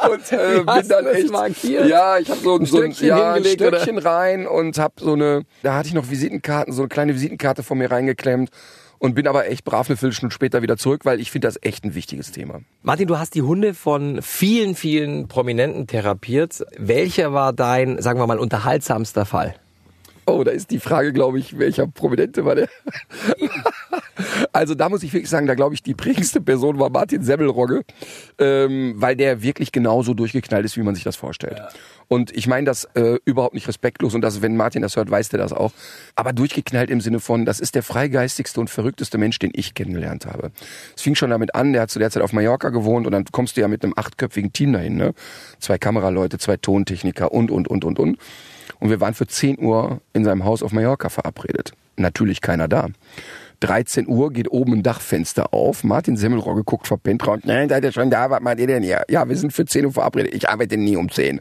[0.09, 1.87] und äh, bin dann echt markiert?
[1.87, 3.49] Ja, ich habe so ein, so ein, ja, ein oder?
[3.49, 7.63] Stöckchen rein und habe so eine, da hatte ich noch Visitenkarten, so eine kleine Visitenkarte
[7.63, 8.49] von mir reingeklemmt
[8.99, 11.83] und bin aber echt brav eine Viertelstunde später wieder zurück, weil ich finde das echt
[11.83, 12.61] ein wichtiges Thema.
[12.81, 16.65] Martin, du hast die Hunde von vielen, vielen Prominenten therapiert.
[16.77, 19.55] Welcher war dein, sagen wir mal, unterhaltsamster Fall?
[20.27, 22.67] Oh, da ist die Frage, glaube ich, welcher Prominente war der?
[24.53, 27.83] also da muss ich wirklich sagen, da glaube ich, die prägendste Person war Martin Semmelrogge,
[28.39, 31.61] ähm, weil der wirklich genauso durchgeknallt ist, wie man sich das vorstellt.
[32.07, 35.29] Und ich meine das äh, überhaupt nicht respektlos und das, wenn Martin das hört, weiß
[35.29, 35.73] der das auch.
[36.15, 40.25] Aber durchgeknallt im Sinne von, das ist der freigeistigste und verrückteste Mensch, den ich kennengelernt
[40.25, 40.51] habe.
[40.95, 43.25] Es fing schon damit an, der hat zu der Zeit auf Mallorca gewohnt und dann
[43.31, 45.13] kommst du ja mit einem achtköpfigen Team dahin, ne?
[45.59, 48.17] Zwei Kameraleute, zwei Tontechniker und, und, und, und, und.
[48.79, 51.73] Und wir waren für 10 Uhr in seinem Haus auf Mallorca verabredet.
[51.97, 52.87] Natürlich keiner da.
[53.61, 55.83] 13 Uhr geht oben ein Dachfenster auf.
[55.83, 57.39] Martin Semmelrogge guckt verpennt raus.
[57.43, 58.29] Nein, seid ihr schon da?
[58.29, 59.03] Was macht ihr denn hier?
[59.09, 60.33] Ja, wir sind für 10 Uhr verabredet.
[60.33, 61.39] Ich arbeite nie um 10.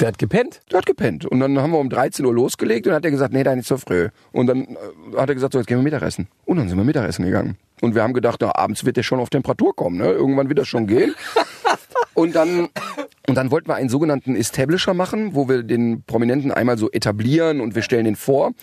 [0.00, 0.60] Der hat gepennt.
[0.70, 1.26] Der hat gepennt.
[1.26, 3.66] Und dann haben wir um 13 Uhr losgelegt und hat er gesagt, nee, da nicht
[3.66, 4.08] so früh.
[4.30, 6.28] Und dann äh, hat er gesagt, so, jetzt gehen wir Mittagessen.
[6.44, 7.56] Und dann sind wir Mittagessen gegangen.
[7.80, 10.10] Und wir haben gedacht, na, abends wird der schon auf Temperatur kommen, ne?
[10.10, 11.14] Irgendwann wird das schon gehen.
[12.18, 12.68] Und dann,
[13.28, 17.60] und dann wollten wir einen sogenannten Establisher machen, wo wir den Prominenten einmal so etablieren
[17.60, 18.54] und wir stellen den vor.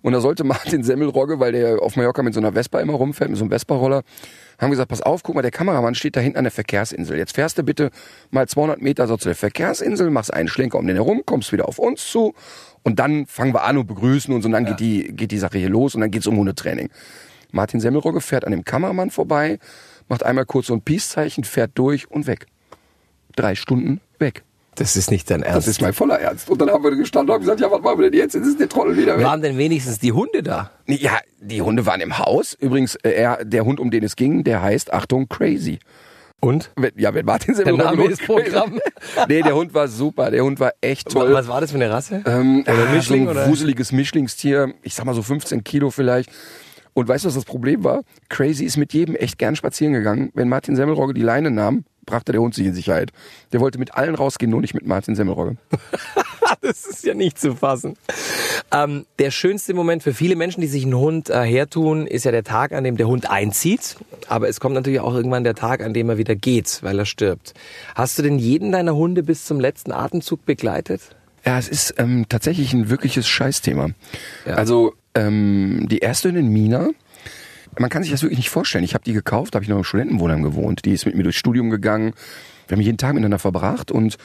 [0.00, 3.28] Und da sollte Martin Semmelrogge, weil der auf Mallorca mit so einer Vespa immer rumfährt,
[3.28, 4.02] mit so einem Vespa-Roller,
[4.60, 7.18] haben gesagt, pass auf, guck mal, der Kameramann steht da hinten an der Verkehrsinsel.
[7.18, 7.90] Jetzt fährst du bitte
[8.30, 11.66] mal 200 Meter so zu der Verkehrsinsel, machst einen Schlenker um den herum, kommst wieder
[11.66, 12.34] auf uns zu
[12.84, 15.58] und dann fangen wir an und begrüßen uns und dann geht die, geht die Sache
[15.58, 16.90] hier los und dann geht's um Hundetraining.
[17.50, 19.58] Martin Semmelrogge fährt an dem Kameramann vorbei,
[20.08, 22.46] macht einmal kurz so ein Peace-Zeichen, fährt durch und weg.
[23.36, 24.42] Drei Stunden weg.
[24.76, 25.68] Das ist nicht dein Das Ernst.
[25.68, 26.48] ist mein voller Ernst.
[26.48, 28.34] Und dann haben wir gestanden und haben gesagt, ja, was machen wir denn jetzt?
[28.34, 29.24] Jetzt ist der Trottel wieder weg.
[29.26, 30.70] Waren denn wenigstens die Hunde da?
[30.86, 32.54] Ja, die Hunde waren im Haus.
[32.54, 35.80] Übrigens, äh, er, der Hund, um den es ging, der heißt, Achtung, Crazy.
[36.42, 36.70] Und?
[36.96, 38.80] Ja, wenn Martin Der Semmelrogge Name los- ist Programm.
[39.28, 40.30] nee, der Hund war super.
[40.30, 41.34] Der Hund war echt toll.
[41.34, 42.22] Was war das für eine Rasse?
[42.24, 43.48] Ähm, Oder ah, Mischling, so ein oder?
[43.48, 44.72] wuseliges Mischlingstier.
[44.82, 46.30] Ich sag mal so 15 Kilo vielleicht.
[46.94, 48.00] Und weißt du, was das Problem war?
[48.30, 50.30] Crazy ist mit jedem echt gern spazieren gegangen.
[50.32, 53.12] Wenn Martin Semmelrogge die Leine nahm, brachte der Hund sich in Sicherheit.
[53.52, 55.56] Der wollte mit allen rausgehen, nur nicht mit Martin Semmelrogge.
[56.62, 57.96] Das ist ja nicht zu fassen.
[58.72, 62.32] Ähm, der schönste Moment für viele Menschen, die sich einen Hund äh, hertun, ist ja
[62.32, 63.96] der Tag, an dem der Hund einzieht.
[64.28, 67.06] Aber es kommt natürlich auch irgendwann der Tag, an dem er wieder geht, weil er
[67.06, 67.54] stirbt.
[67.94, 71.14] Hast du denn jeden deiner Hunde bis zum letzten Atemzug begleitet?
[71.46, 73.90] Ja, es ist ähm, tatsächlich ein wirkliches Scheißthema.
[74.44, 74.54] Ja.
[74.54, 76.90] Also ähm, die erste Hündin Mina,
[77.78, 78.84] man kann sich das wirklich nicht vorstellen.
[78.84, 80.84] Ich habe die gekauft, habe ich noch im Studentenwohnheim gewohnt.
[80.84, 82.14] Die ist mit mir durchs Studium gegangen.
[82.68, 84.16] Wir haben jeden Tag miteinander verbracht und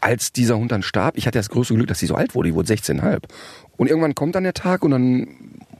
[0.00, 2.50] als dieser Hund dann starb, ich hatte das größte Glück, dass sie so alt wurde,
[2.50, 3.22] die wurde 16,5.
[3.78, 5.26] Und irgendwann kommt dann der Tag und dann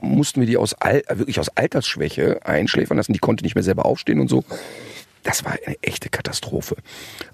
[0.00, 3.12] mussten wir die aus Al wirklich aus Altersschwäche einschläfern lassen.
[3.12, 4.44] Die konnte nicht mehr selber aufstehen und so.
[5.22, 6.76] Das war eine echte Katastrophe.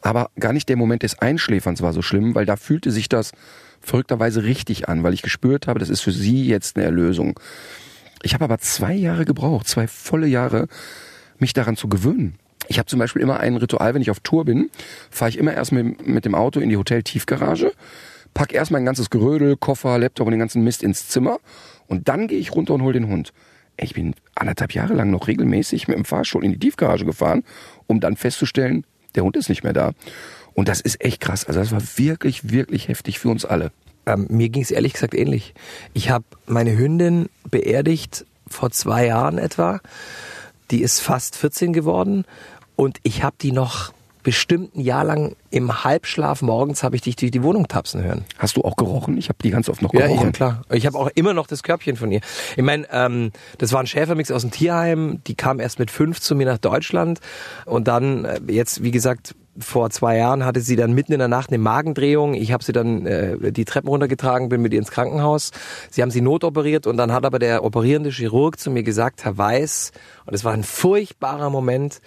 [0.00, 3.32] Aber gar nicht der Moment des Einschläferns war so schlimm, weil da fühlte sich das
[3.80, 7.38] verrückterweise richtig an, weil ich gespürt habe, das ist für sie jetzt eine Erlösung.
[8.22, 10.68] Ich habe aber zwei Jahre gebraucht, zwei volle Jahre,
[11.38, 12.38] mich daran zu gewöhnen.
[12.68, 14.70] Ich habe zum Beispiel immer ein Ritual, wenn ich auf Tour bin,
[15.10, 17.72] fahre ich immer erst mit, mit dem Auto in die Hotel-Tiefgarage,
[18.34, 21.38] pack erst mein ganzes Gerödel, Koffer, Laptop und den ganzen Mist ins Zimmer
[21.88, 23.32] und dann gehe ich runter und hol den Hund.
[23.76, 27.44] Ich bin anderthalb Jahre lang noch regelmäßig mit dem Fahrstuhl in die Tiefgarage gefahren,
[27.86, 29.92] um dann festzustellen, der Hund ist nicht mehr da.
[30.52, 31.46] Und das ist echt krass.
[31.46, 33.72] Also das war wirklich, wirklich heftig für uns alle.
[34.06, 35.54] Ähm, mir ging es ehrlich gesagt ähnlich.
[35.94, 39.80] Ich habe meine Hündin beerdigt vor zwei Jahren etwa.
[40.70, 42.24] Die ist fast 14 geworden
[42.76, 47.16] und ich habe die noch bestimmt ein Jahr lang im Halbschlaf morgens habe ich dich
[47.16, 48.26] durch die Wohnung tapsen hören.
[48.36, 49.16] Hast du auch gerochen?
[49.16, 50.26] Ich habe die ganz oft noch Ja, gerochen.
[50.26, 50.62] ja klar.
[50.70, 52.20] Ich habe auch immer noch das Körbchen von ihr.
[52.54, 55.22] Ich meine, ähm, das war ein Schäfermix aus dem Tierheim.
[55.26, 57.20] Die kam erst mit fünf zu mir nach Deutschland
[57.64, 61.28] und dann äh, jetzt, wie gesagt, vor zwei Jahren hatte sie dann mitten in der
[61.28, 62.34] Nacht eine Magendrehung.
[62.34, 65.50] Ich habe sie dann äh, die Treppen runtergetragen, bin mit ihr ins Krankenhaus.
[65.90, 69.38] Sie haben sie notoperiert und dann hat aber der operierende Chirurg zu mir gesagt, Herr
[69.38, 69.92] Weiß,
[70.26, 72.00] und es war ein furchtbarer Moment,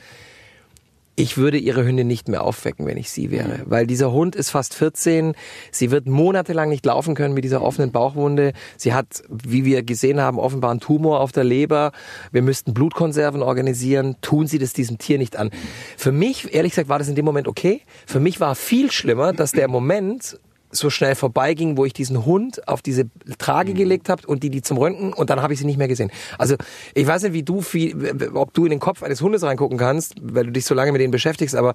[1.15, 3.61] ich würde ihre Hündin nicht mehr aufwecken, wenn ich sie wäre.
[3.65, 5.33] Weil dieser Hund ist fast 14.
[5.71, 8.53] Sie wird monatelang nicht laufen können mit dieser offenen Bauchwunde.
[8.77, 11.91] Sie hat, wie wir gesehen haben, offenbar einen Tumor auf der Leber.
[12.31, 14.15] Wir müssten Blutkonserven organisieren.
[14.21, 15.51] Tun Sie das diesem Tier nicht an.
[15.97, 17.81] Für mich, ehrlich gesagt, war das in dem Moment okay.
[18.07, 20.39] Für mich war viel schlimmer, dass der Moment
[20.73, 23.05] so schnell vorbeiging, wo ich diesen Hund auf diese
[23.37, 25.87] Trage gelegt habe und die die zum Röntgen und dann habe ich sie nicht mehr
[25.87, 26.11] gesehen.
[26.37, 26.55] Also
[26.93, 30.15] ich weiß nicht, wie du viel, ob du in den Kopf eines Hundes reingucken kannst,
[30.21, 31.73] weil du dich so lange mit denen beschäftigst, aber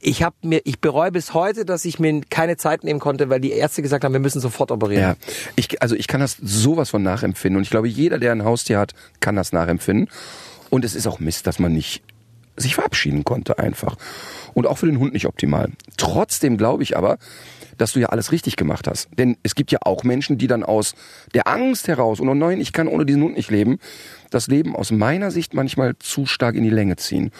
[0.00, 3.40] ich habe mir, ich bereue bis heute, dass ich mir keine Zeit nehmen konnte, weil
[3.40, 5.02] die Ärzte gesagt haben, wir müssen sofort operieren.
[5.02, 5.16] Ja,
[5.56, 8.78] ich, also ich kann das sowas von nachempfinden und ich glaube, jeder, der ein Haustier
[8.78, 10.08] hat, kann das nachempfinden.
[10.70, 12.02] Und es ist auch Mist, dass man nicht
[12.56, 13.96] sich verabschieden konnte einfach.
[14.54, 15.70] Und auch für den Hund nicht optimal.
[15.96, 17.18] Trotzdem glaube ich aber,
[17.78, 19.08] dass du ja alles richtig gemacht hast.
[19.18, 20.94] Denn es gibt ja auch Menschen, die dann aus
[21.34, 23.78] der Angst heraus und oh nein, ich kann ohne diesen Hund nicht leben,
[24.30, 27.30] das Leben aus meiner Sicht manchmal zu stark in die Länge ziehen.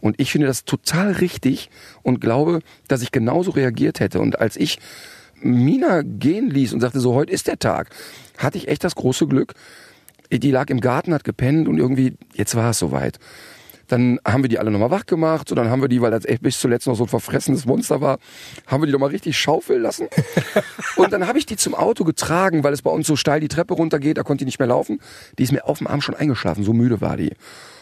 [0.00, 1.70] Und ich finde das total richtig
[2.02, 4.20] und glaube, dass ich genauso reagiert hätte.
[4.20, 4.78] Und als ich
[5.40, 7.90] Mina gehen ließ und sagte, so heute ist der Tag,
[8.38, 9.54] hatte ich echt das große Glück.
[10.30, 13.18] Die lag im Garten, hat gepennt und irgendwie, jetzt war es soweit.
[13.88, 16.24] Dann haben wir die alle nochmal wach gemacht und dann haben wir die, weil das
[16.24, 18.18] echt bis zuletzt noch so ein verfressenes Monster war,
[18.66, 20.08] haben wir die nochmal richtig schaufeln lassen.
[20.96, 23.48] und dann habe ich die zum Auto getragen, weil es bei uns so steil die
[23.48, 25.00] Treppe runtergeht, da konnte die nicht mehr laufen.
[25.38, 27.32] Die ist mir auf dem Arm schon eingeschlafen, so müde war die.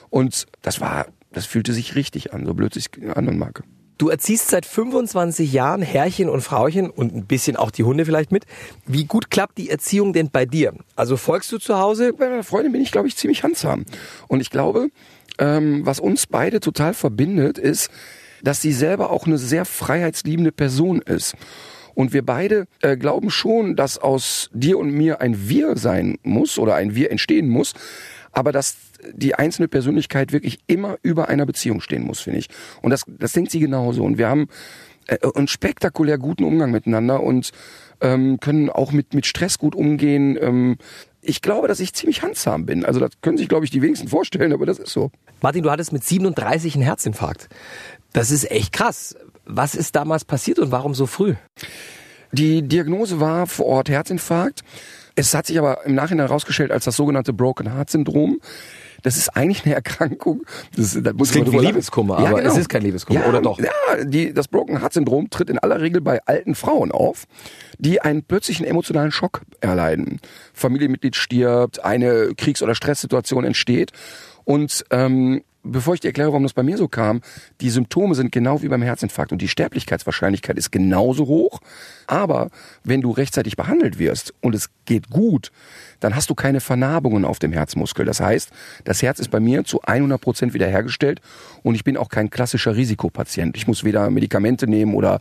[0.09, 3.63] Und das war, das fühlte sich richtig an, so blöd sich anhören mag.
[4.01, 8.33] Du erziehst seit 25 Jahren Herrchen und Frauchen und ein bisschen auch die Hunde vielleicht
[8.33, 8.47] mit.
[8.87, 10.73] Wie gut klappt die Erziehung denn bei dir?
[10.97, 12.15] Also folgst du zu Hause?
[12.15, 13.85] Bei meiner Freundin bin ich, glaube ich, ziemlich handsam.
[14.27, 14.89] Und ich glaube,
[15.41, 17.91] ähm, was uns beide total verbindet, ist,
[18.43, 21.35] dass sie selber auch eine sehr freiheitsliebende Person ist.
[21.95, 26.59] Und wir beide äh, glauben schon, dass aus dir und mir ein Wir sein muss
[26.59, 27.75] oder ein Wir entstehen muss,
[28.33, 28.77] aber dass
[29.13, 32.49] die einzelne Persönlichkeit wirklich immer über einer Beziehung stehen muss, finde ich.
[32.83, 34.05] Und das, das denkt sie genauso.
[34.05, 34.49] Und wir haben
[35.11, 37.51] äh, einen spektakulär guten Umgang miteinander und
[38.01, 40.39] ähm, können auch mit, mit Stress gut umgehen.
[40.41, 40.77] Ähm,
[41.21, 42.85] ich glaube, dass ich ziemlich handsam bin.
[42.85, 45.11] Also das können sich, glaube ich, die wenigsten vorstellen, aber das ist so.
[45.43, 47.49] Martin, du hattest mit 37 einen Herzinfarkt.
[48.13, 49.17] Das ist echt krass.
[49.45, 51.35] Was ist damals passiert und warum so früh?
[52.33, 54.63] Die Diagnose war vor Ort Herzinfarkt.
[55.17, 58.41] Es hat sich aber im Nachhinein herausgestellt als das sogenannte Broken Heart Syndrom.
[59.03, 60.43] Das ist eigentlich eine Erkrankung.
[60.77, 63.59] Das, das muss Das klingt wie Liebeskummer, aber es ist kein Liebeskummer, ja, oder doch?
[63.59, 63.71] Ja,
[64.05, 67.27] die, das Broken Heart Syndrom tritt in aller Regel bei alten Frauen auf,
[67.79, 70.21] die einen plötzlichen emotionalen Schock erleiden.
[70.53, 73.93] Familienmitglied stirbt, eine Kriegs- oder Stresssituation entsteht
[74.45, 77.21] und ähm, bevor ich dir erkläre, warum das bei mir so kam,
[77.61, 81.61] die Symptome sind genau wie beim Herzinfarkt und die Sterblichkeitswahrscheinlichkeit ist genauso hoch.
[82.11, 82.51] Aber
[82.83, 85.53] wenn du rechtzeitig behandelt wirst und es geht gut,
[86.01, 88.05] dann hast du keine Vernarbungen auf dem Herzmuskel.
[88.05, 88.51] Das heißt,
[88.85, 91.21] das Herz ist bei mir zu 100 Prozent wiederhergestellt
[91.63, 93.57] und ich bin auch kein klassischer Risikopatient.
[93.57, 95.21] Ich muss weder Medikamente nehmen oder,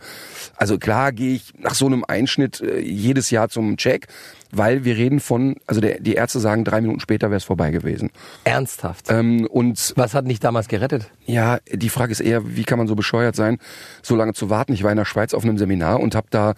[0.55, 4.07] also klar gehe ich nach so einem Einschnitt äh, jedes Jahr zum Check,
[4.51, 7.69] weil wir reden von, also der, die Ärzte sagen, drei Minuten später wäre es vorbei
[7.69, 8.09] gewesen.
[8.45, 9.11] Ernsthaft.
[9.11, 11.11] Ähm, und Was hat dich damals gerettet?
[11.25, 13.59] ja, die Frage ist eher, wie kann man so bescheuert sein,
[14.01, 14.73] so lange zu warten?
[14.73, 16.55] Ich war in der Schweiz auf einem Seminar und habe da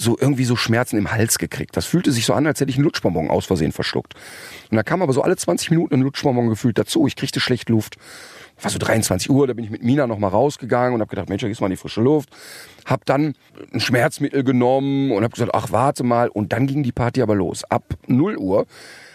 [0.00, 1.76] so irgendwie so Schmerzen im Hals gekriegt.
[1.76, 4.14] Das fühlte sich so an, als hätte ich einen Lutschbonbon aus Versehen verschluckt.
[4.70, 7.06] Und da kam aber so alle 20 Minuten ein Lutschbonbon gefühlt dazu.
[7.08, 7.96] Ich kriegte schlecht Luft.
[8.62, 11.28] War so 23 Uhr, da bin ich mit Mina noch mal rausgegangen und habe gedacht,
[11.28, 12.30] Mensch, da gehst mal in die frische Luft.
[12.86, 13.34] Hab dann
[13.72, 16.28] ein Schmerzmittel genommen und habe gesagt, ach, warte mal.
[16.28, 17.64] Und dann ging die Party aber los.
[17.64, 18.66] Ab 0 Uhr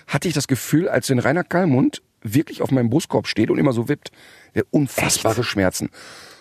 [0.07, 3.71] hatte ich das Gefühl, als wenn Rainer Kallmund wirklich auf meinem Brustkorb steht und immer
[3.71, 4.11] so wippt.
[4.55, 5.49] Der unfassbare Echt?
[5.49, 5.89] Schmerzen.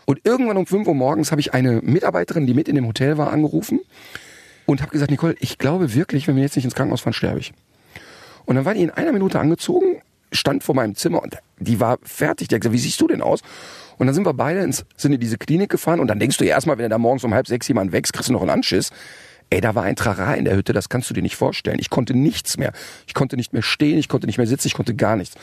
[0.04, 3.18] Und irgendwann um 5 Uhr morgens habe ich eine Mitarbeiterin, die mit in dem Hotel
[3.18, 3.80] war, angerufen
[4.66, 7.40] und habe gesagt, Nicole, ich glaube wirklich, wenn wir jetzt nicht ins Krankenhaus fahren, sterbe
[7.40, 7.52] ich.
[8.44, 11.98] Und dann war die in einer Minute angezogen, stand vor meinem Zimmer und die war
[12.02, 12.48] fertig.
[12.48, 13.42] Die hat gesagt, wie siehst du denn aus?
[13.98, 16.44] Und dann sind wir beide ins, sind in diese Klinik gefahren und dann denkst du
[16.44, 18.50] ja erstmal, wenn du da morgens um halb sechs jemand wächst, kriegst du noch einen
[18.50, 18.90] Anschiss.
[19.50, 21.78] Ey, da war ein Trara in der Hütte, das kannst du dir nicht vorstellen.
[21.78, 22.72] Ich konnte nichts mehr.
[23.06, 25.36] Ich konnte nicht mehr stehen, ich konnte nicht mehr sitzen, ich konnte gar nichts.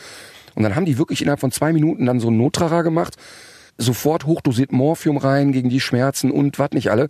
[0.56, 3.16] Und dann haben die wirklich innerhalb von zwei Minuten dann so ein Nottrara gemacht,
[3.80, 7.08] sofort hochdosiert Morphium rein gegen die Schmerzen und was nicht alle.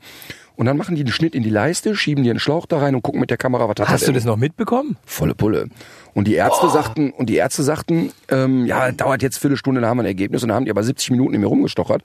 [0.57, 2.95] Und dann machen die den Schnitt in die Leiste, schieben dir einen Schlauch da rein
[2.95, 4.99] und gucken mit der Kamera, was hat Hast du das noch mitbekommen?
[5.07, 5.71] Volle Pulle.
[6.13, 6.71] Und die Ärzte oh.
[6.71, 10.43] sagten, und die Ärzte sagten, ähm, ja, dauert jetzt Viertelstunde, dann haben wir ein Ergebnis.
[10.43, 12.03] Und dann haben die aber 70 Minuten in mir rumgestochert.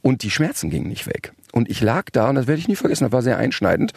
[0.00, 1.32] Und die Schmerzen gingen nicht weg.
[1.52, 3.92] Und ich lag da, und das werde ich nie vergessen, das war sehr einschneidend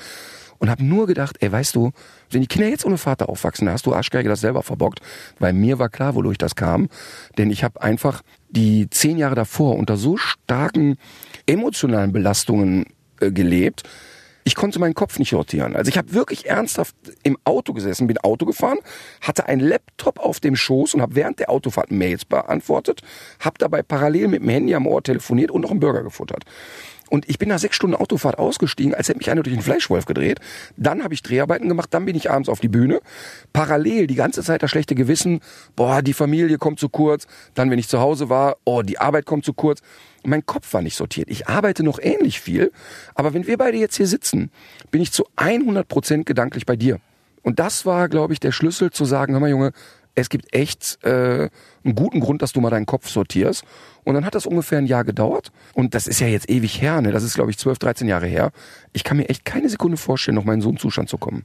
[0.59, 1.91] und habe nur gedacht, ey, weißt du,
[2.29, 4.99] wenn die Kinder jetzt ohne Vater aufwachsen, dann hast du Arschgeige das selber verbockt,
[5.39, 6.89] weil mir war klar, wodurch das kam,
[7.37, 10.97] denn ich habe einfach die zehn Jahre davor unter so starken
[11.45, 12.85] emotionalen Belastungen
[13.19, 13.83] äh, gelebt,
[14.47, 15.75] ich konnte meinen Kopf nicht sortieren.
[15.75, 18.77] Also ich habe wirklich ernsthaft im Auto gesessen, bin Auto gefahren,
[19.19, 23.01] hatte einen Laptop auf dem Schoß und habe während der Autofahrt Mails beantwortet,
[23.39, 26.45] habe dabei parallel mit dem Handy am Ohr telefoniert und noch einen Burger gefuttert.
[27.09, 30.05] Und ich bin nach sechs Stunden Autofahrt ausgestiegen, als hätte mich einer durch einen Fleischwolf
[30.05, 30.39] gedreht.
[30.75, 32.99] Dann habe ich Dreharbeiten gemacht, dann bin ich abends auf die Bühne.
[33.53, 35.41] Parallel die ganze Zeit das schlechte Gewissen,
[35.75, 37.27] boah, die Familie kommt zu kurz.
[37.53, 39.81] Dann, wenn ich zu Hause war, oh, die Arbeit kommt zu kurz.
[40.23, 41.29] Mein Kopf war nicht sortiert.
[41.29, 42.71] Ich arbeite noch ähnlich viel,
[43.13, 44.49] aber wenn wir beide jetzt hier sitzen,
[44.89, 46.99] bin ich zu 100 Prozent gedanklich bei dir.
[47.43, 49.71] Und das war, glaube ich, der Schlüssel zu sagen, hör mal Junge,
[50.15, 51.49] es gibt echt äh,
[51.83, 53.63] einen guten Grund, dass du mal deinen Kopf sortierst.
[54.05, 55.51] Und dann hat das ungefähr ein Jahr gedauert.
[55.73, 57.11] Und das ist ja jetzt ewig her, ne?
[57.11, 58.51] Das ist, glaube ich, 12, 13 Jahre her.
[58.93, 61.43] Ich kann mir echt keine Sekunde vorstellen, noch mal in so einen Zustand zu kommen.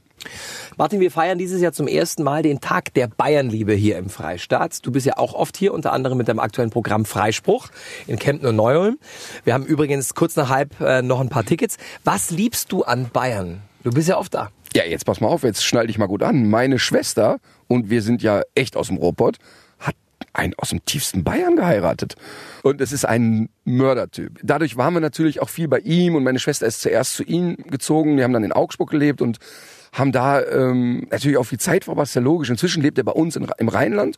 [0.77, 4.85] Martin, wir feiern dieses Jahr zum ersten Mal den Tag der Bayernliebe hier im Freistaat.
[4.85, 7.69] Du bist ja auch oft hier, unter anderem mit deinem aktuellen Programm Freispruch
[8.07, 8.99] in Kempten und Neuholm.
[9.43, 11.77] Wir haben übrigens kurz nach halb äh, noch ein paar Tickets.
[12.03, 13.61] Was liebst du an Bayern?
[13.83, 14.49] Du bist ja oft da.
[14.73, 16.49] Ja, jetzt pass mal auf, jetzt schnall dich mal gut an.
[16.49, 19.37] Meine Schwester, und wir sind ja echt aus dem Robot,
[19.79, 19.95] hat
[20.31, 22.15] einen aus dem tiefsten Bayern geheiratet.
[22.63, 24.39] Und es ist ein Mördertyp.
[24.41, 27.57] Dadurch waren wir natürlich auch viel bei ihm und meine Schwester ist zuerst zu ihm
[27.69, 28.15] gezogen.
[28.15, 29.39] Wir haben dann in Augsburg gelebt und
[29.91, 32.49] haben da ähm, natürlich auch viel Zeit verbracht, ist ja logisch.
[32.49, 34.15] Inzwischen lebt er bei uns in, im Rheinland.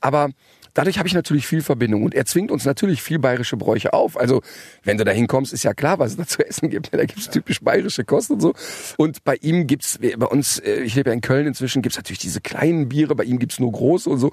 [0.00, 0.30] Aber
[0.78, 4.16] dadurch habe ich natürlich viel Verbindung und er zwingt uns natürlich viel bayerische Bräuche auf.
[4.16, 4.42] Also
[4.84, 6.90] wenn du da hinkommst, ist ja klar, was es da zu essen gibt.
[6.98, 8.54] Da gibt es typisch bayerische Kost und so.
[8.96, 12.18] Und bei ihm gibt's bei uns, äh, ich lebe ja in Köln inzwischen, gibt's natürlich
[12.18, 14.32] diese kleinen Biere, bei ihm gibt's nur große und so.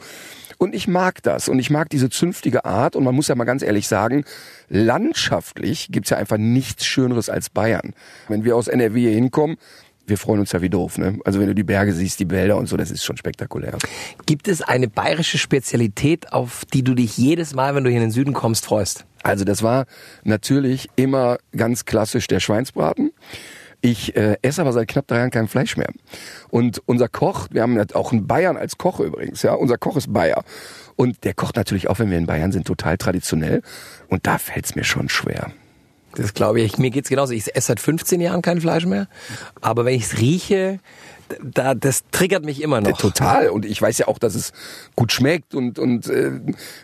[0.58, 3.44] Und ich mag das und ich mag diese zünftige Art und man muss ja mal
[3.44, 4.24] ganz ehrlich sagen,
[4.70, 7.94] landschaftlich gibt's ja einfach nichts Schöneres als Bayern.
[8.30, 9.58] Wenn wir aus NRW hier hinkommen,
[10.08, 10.98] wir freuen uns ja wie doof.
[10.98, 11.20] Ne?
[11.26, 13.78] Also wenn du die Berge siehst, die Wälder und so, das ist schon spektakulär.
[14.26, 18.06] Gibt es eine bayerische Spezialität, auf die du dich jedes Mal, wenn du hier in
[18.06, 19.06] den Süden kommst, freust?
[19.24, 19.86] Also das war
[20.24, 23.12] natürlich immer ganz klassisch der Schweinsbraten.
[23.82, 25.90] Ich äh, esse aber seit knapp drei Jahren kein Fleisch mehr.
[26.50, 30.12] Und unser Koch, wir haben auch einen Bayern als Koch übrigens, ja, unser Koch ist
[30.12, 30.44] Bayer.
[30.96, 33.62] Und der kocht natürlich auch, wenn wir in Bayern sind, total traditionell.
[34.08, 35.52] Und da fällt es mir schon schwer.
[36.16, 36.78] Das glaube ich.
[36.78, 37.34] Mir geht's genauso.
[37.34, 39.08] Ich esse seit 15 Jahren kein Fleisch mehr.
[39.62, 40.80] Aber wenn ich es rieche,
[41.44, 42.98] da, das triggert mich immer noch.
[42.98, 43.50] Total.
[43.50, 44.54] Und ich weiß ja auch, dass es
[44.96, 46.32] gut schmeckt und, und äh,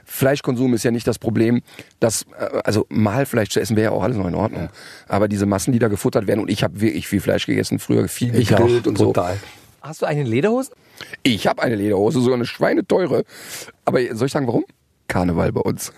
[0.05, 1.61] Fleischkonsum ist ja nicht das Problem.
[1.99, 4.69] Das, äh, also Mahlfleisch zu essen wäre ja auch alles noch in Ordnung.
[5.07, 8.07] Aber diese Massen, die da gefuttert werden, und ich habe wirklich viel Fleisch gegessen, früher
[8.07, 9.35] viel gegrillt und total.
[9.35, 9.39] so.
[9.81, 10.71] Hast du eine Lederhose?
[11.23, 13.23] Ich habe eine Lederhose, sogar eine schweineteure.
[13.85, 14.65] Aber soll ich sagen, warum?
[15.07, 15.91] Karneval bei uns.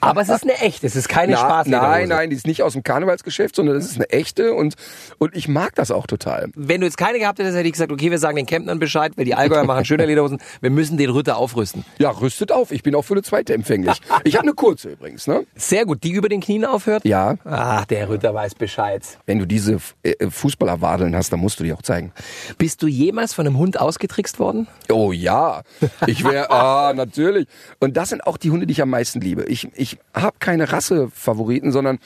[0.00, 1.66] Aber es ist eine echte, es ist keine Spaß.
[1.66, 4.74] Nein, nein, die ist nicht aus dem Karnevalsgeschäft, sondern das ist eine echte und,
[5.18, 6.50] und ich mag das auch total.
[6.54, 9.12] Wenn du jetzt keine gehabt hättest, hätte ich gesagt, okay, wir sagen den Kempnern Bescheid,
[9.16, 11.84] weil die Allgäuer machen schöne Lederhosen, wir müssen den Ritter aufrüsten.
[11.98, 14.00] Ja, rüstet auf, ich bin auch für eine zweite empfänglich.
[14.24, 15.44] Ich habe eine kurze übrigens, ne?
[15.56, 17.04] Sehr gut, die über den Knien aufhört?
[17.04, 17.36] Ja.
[17.44, 19.02] Ach, der Ritter weiß Bescheid.
[19.26, 22.12] Wenn du diese äh, Fußballerwadeln hast, dann musst du die auch zeigen.
[22.58, 24.68] Bist du jemals von einem Hund ausgetrickst worden?
[24.90, 25.62] Oh ja,
[26.06, 27.46] ich wäre, ah, natürlich.
[27.78, 29.44] Und das sind auch die Hunde, die ich am meisten liebe.
[29.44, 31.98] Ich, ich habe keine Rassefavoriten, sondern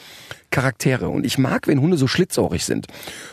[0.51, 1.09] Charaktere.
[1.09, 2.87] Und ich mag, wenn Hunde so schlitzohrig sind.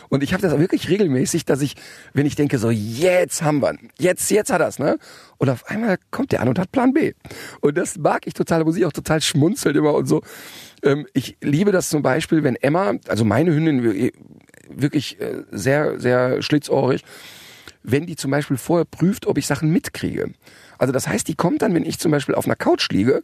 [0.08, 1.76] Und ich habe das wirklich regelmäßig, dass ich,
[2.14, 4.98] wenn ich denke, so jetzt haben wir, jetzt, jetzt hat er's, ne?
[5.38, 7.12] Und auf einmal kommt der an und hat Plan B.
[7.60, 10.22] Und das mag ich total, da muss ich auch total schmunzeln immer und so.
[10.82, 14.10] Ähm, ich liebe das zum Beispiel, wenn Emma, also meine Hündin,
[14.68, 17.04] wirklich äh, sehr, sehr schlitzohrig,
[17.82, 20.32] wenn die zum Beispiel vorher prüft, ob ich Sachen mitkriege.
[20.78, 23.22] Also das heißt, die kommt dann, wenn ich zum Beispiel auf einer Couch liege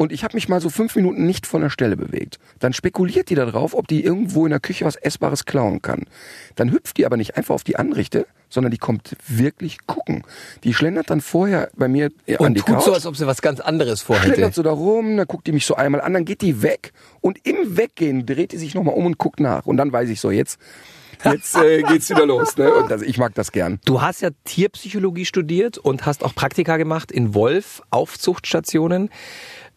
[0.00, 2.38] und ich habe mich mal so fünf Minuten nicht von der Stelle bewegt.
[2.58, 6.06] Dann spekuliert die darauf, ob die irgendwo in der Küche was Essbares klauen kann.
[6.56, 10.22] Dann hüpft die aber nicht einfach auf die Anrichte, sondern die kommt wirklich gucken.
[10.64, 12.84] Die schlendert dann vorher bei mir äh, an Und die tut Couch.
[12.84, 14.28] so, als ob sie was ganz anderes vorhätte.
[14.28, 16.94] schlendert so da rum, dann guckt die mich so einmal an, dann geht die weg
[17.20, 19.66] und im Weggehen dreht die sich nochmal um und guckt nach.
[19.66, 20.58] Und dann weiß ich so, jetzt,
[21.26, 22.56] jetzt äh, geht's wieder los.
[22.56, 22.72] Ne?
[22.72, 23.78] Und das, ich mag das gern.
[23.84, 29.10] Du hast ja Tierpsychologie studiert und hast auch Praktika gemacht in Wolf, Aufzuchtstationen.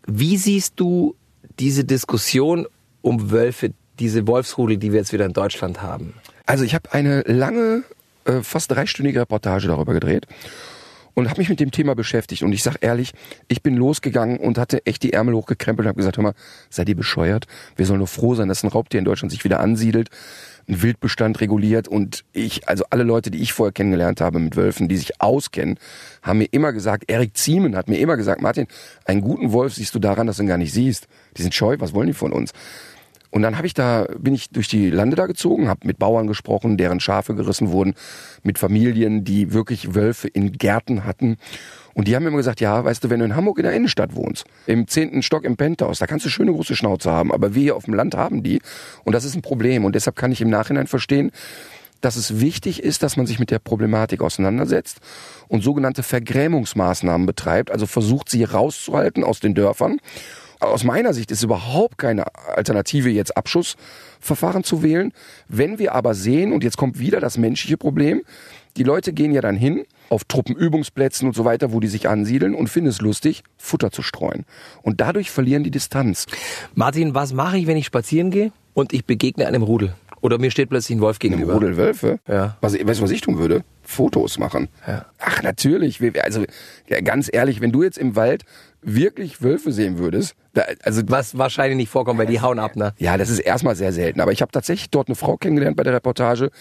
[0.05, 1.15] Wie siehst du
[1.59, 2.67] diese Diskussion
[3.01, 6.13] um Wölfe, diese Wolfsrudel, die wir jetzt wieder in Deutschland haben?
[6.45, 7.83] Also ich habe eine lange,
[8.25, 10.27] äh, fast dreistündige Reportage darüber gedreht
[11.15, 12.43] und habe mich mit dem Thema beschäftigt.
[12.43, 13.13] Und ich sag ehrlich,
[13.47, 16.33] ich bin losgegangen und hatte echt die Ärmel hochgekrempelt und habe gesagt, hör mal,
[16.69, 17.45] seid ihr bescheuert?
[17.75, 20.09] Wir sollen nur froh sein, dass ein Raubtier in Deutschland sich wieder ansiedelt,
[20.67, 21.87] ein Wildbestand reguliert.
[21.87, 25.77] Und ich, also alle Leute, die ich vorher kennengelernt habe mit Wölfen, die sich auskennen,
[26.21, 28.67] haben mir immer gesagt, Erik Ziemen hat mir immer gesagt, Martin,
[29.05, 31.07] einen guten Wolf siehst du daran, dass du ihn gar nicht siehst.
[31.37, 32.53] Die sind scheu, was wollen die von uns?
[33.33, 36.27] Und dann habe ich da, bin ich durch die Lande da gezogen, habe mit Bauern
[36.27, 37.95] gesprochen, deren Schafe gerissen wurden,
[38.43, 41.37] mit Familien, die wirklich Wölfe in Gärten hatten.
[41.95, 44.13] Und die haben immer gesagt, ja, weißt du, wenn du in Hamburg in der Innenstadt
[44.13, 47.63] wohnst, im zehnten Stock im Penthouse, da kannst du schöne große Schnauze haben, aber wir
[47.63, 48.61] hier auf dem Land haben die.
[49.03, 49.83] Und das ist ein Problem.
[49.83, 51.31] Und deshalb kann ich im Nachhinein verstehen,
[52.01, 54.99] dass es wichtig ist, dass man sich mit der Problematik auseinandersetzt
[55.47, 59.97] und sogenannte Vergrämungsmaßnahmen betreibt, also versucht, sie rauszuhalten aus den Dörfern.
[60.63, 65.11] Aus meiner Sicht ist überhaupt keine Alternative, jetzt Abschussverfahren zu wählen.
[65.47, 68.23] Wenn wir aber sehen, und jetzt kommt wieder das menschliche Problem,
[68.77, 72.55] die Leute gehen ja dann hin auf Truppenübungsplätzen und so weiter, wo die sich ansiedeln
[72.55, 74.45] und finden es lustig, Futter zu streuen.
[74.81, 76.25] Und dadurch verlieren die Distanz.
[76.75, 79.93] Martin, was mache ich, wenn ich spazieren gehe und ich begegne einem Rudel?
[80.21, 81.55] Oder mir steht plötzlich ein Wolf gegenüber.
[81.55, 82.19] Rudel Wölfe?
[82.29, 82.57] Ja.
[82.61, 83.65] Was, weißt du, was ich tun würde?
[83.81, 84.69] Fotos machen.
[84.87, 85.05] Ja.
[85.19, 85.99] Ach, natürlich.
[86.23, 86.45] Also,
[86.87, 88.45] ja, ganz ehrlich, wenn du jetzt im Wald
[88.83, 92.93] wirklich Wölfe sehen würdest, da, also Was wahrscheinlich nicht vorkommt, weil die hauen ab, ne?
[92.97, 94.21] Ja, das ist erstmal sehr selten.
[94.21, 96.51] Aber ich habe tatsächlich dort eine Frau kennengelernt bei der Reportage.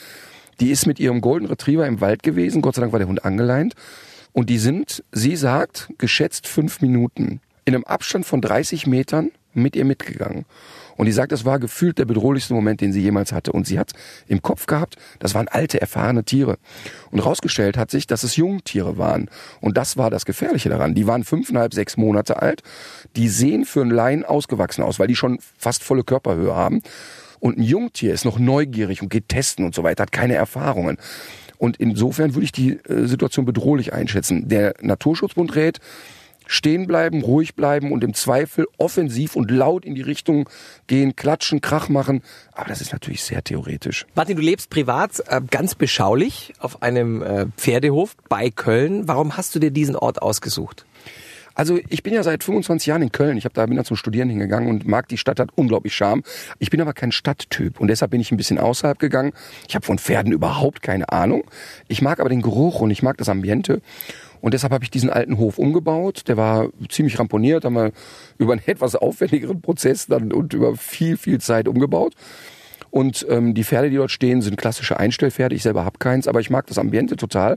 [0.60, 2.62] Die ist mit ihrem Golden Retriever im Wald gewesen.
[2.62, 3.74] Gott sei Dank war der Hund angeleint.
[4.32, 9.76] Und die sind, sie sagt, geschätzt fünf Minuten in einem Abstand von 30 Metern mit
[9.76, 10.44] ihr mitgegangen.
[10.96, 13.52] Und die sagt, das war gefühlt der bedrohlichste Moment, den sie jemals hatte.
[13.52, 13.92] Und sie hat
[14.28, 16.58] im Kopf gehabt, das waren alte, erfahrene Tiere.
[17.10, 19.28] Und rausgestellt hat sich, dass es Jungtiere waren.
[19.60, 20.94] Und das war das Gefährliche daran.
[20.94, 22.62] Die waren fünfeinhalb, sechs Monate alt.
[23.16, 26.82] Die sehen für einen Laien ausgewachsen aus, weil die schon fast volle Körperhöhe haben.
[27.40, 30.98] Und ein Jungtier ist noch neugierig und geht testen und so weiter, hat keine Erfahrungen.
[31.58, 34.48] Und insofern würde ich die äh, Situation bedrohlich einschätzen.
[34.48, 35.78] Der Naturschutzbund rät,
[36.52, 40.48] stehen bleiben, ruhig bleiben und im Zweifel offensiv und laut in die Richtung
[40.86, 42.22] gehen, klatschen, Krach machen.
[42.52, 44.06] Aber das ist natürlich sehr theoretisch.
[44.14, 49.08] Martin, du lebst privat äh, ganz beschaulich auf einem äh, Pferdehof bei Köln.
[49.08, 50.84] Warum hast du dir diesen Ort ausgesucht?
[51.54, 53.36] Also ich bin ja seit 25 Jahren in Köln.
[53.36, 56.22] Ich habe da bin da zum Studieren hingegangen und mag die Stadt hat unglaublich Charme.
[56.58, 59.32] Ich bin aber kein Stadttyp und deshalb bin ich ein bisschen außerhalb gegangen.
[59.68, 61.44] Ich habe von Pferden überhaupt keine Ahnung.
[61.88, 63.82] Ich mag aber den Geruch und ich mag das Ambiente.
[64.42, 66.24] Und deshalb habe ich diesen alten Hof umgebaut.
[66.26, 67.92] Der war ziemlich ramponiert, haben wir
[68.36, 72.14] über einen etwas aufwendigeren Prozess dann und über viel, viel Zeit umgebaut.
[72.90, 75.54] Und ähm, die Pferde, die dort stehen, sind klassische Einstellpferde.
[75.54, 77.56] Ich selber habe keins, aber ich mag das Ambiente total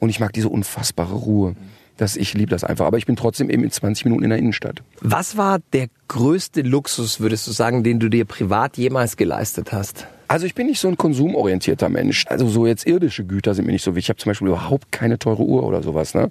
[0.00, 1.54] und ich mag diese unfassbare Ruhe.
[1.98, 2.86] Das, ich liebe das einfach.
[2.86, 4.82] Aber ich bin trotzdem eben in 20 Minuten in der Innenstadt.
[5.00, 10.08] Was war der größte Luxus, würdest du sagen, den du dir privat jemals geleistet hast?
[10.32, 12.24] Also ich bin nicht so ein konsumorientierter Mensch.
[12.26, 14.06] Also so jetzt irdische Güter sind mir nicht so wichtig.
[14.06, 16.14] Ich habe zum Beispiel überhaupt keine teure Uhr oder sowas.
[16.14, 16.30] Ne?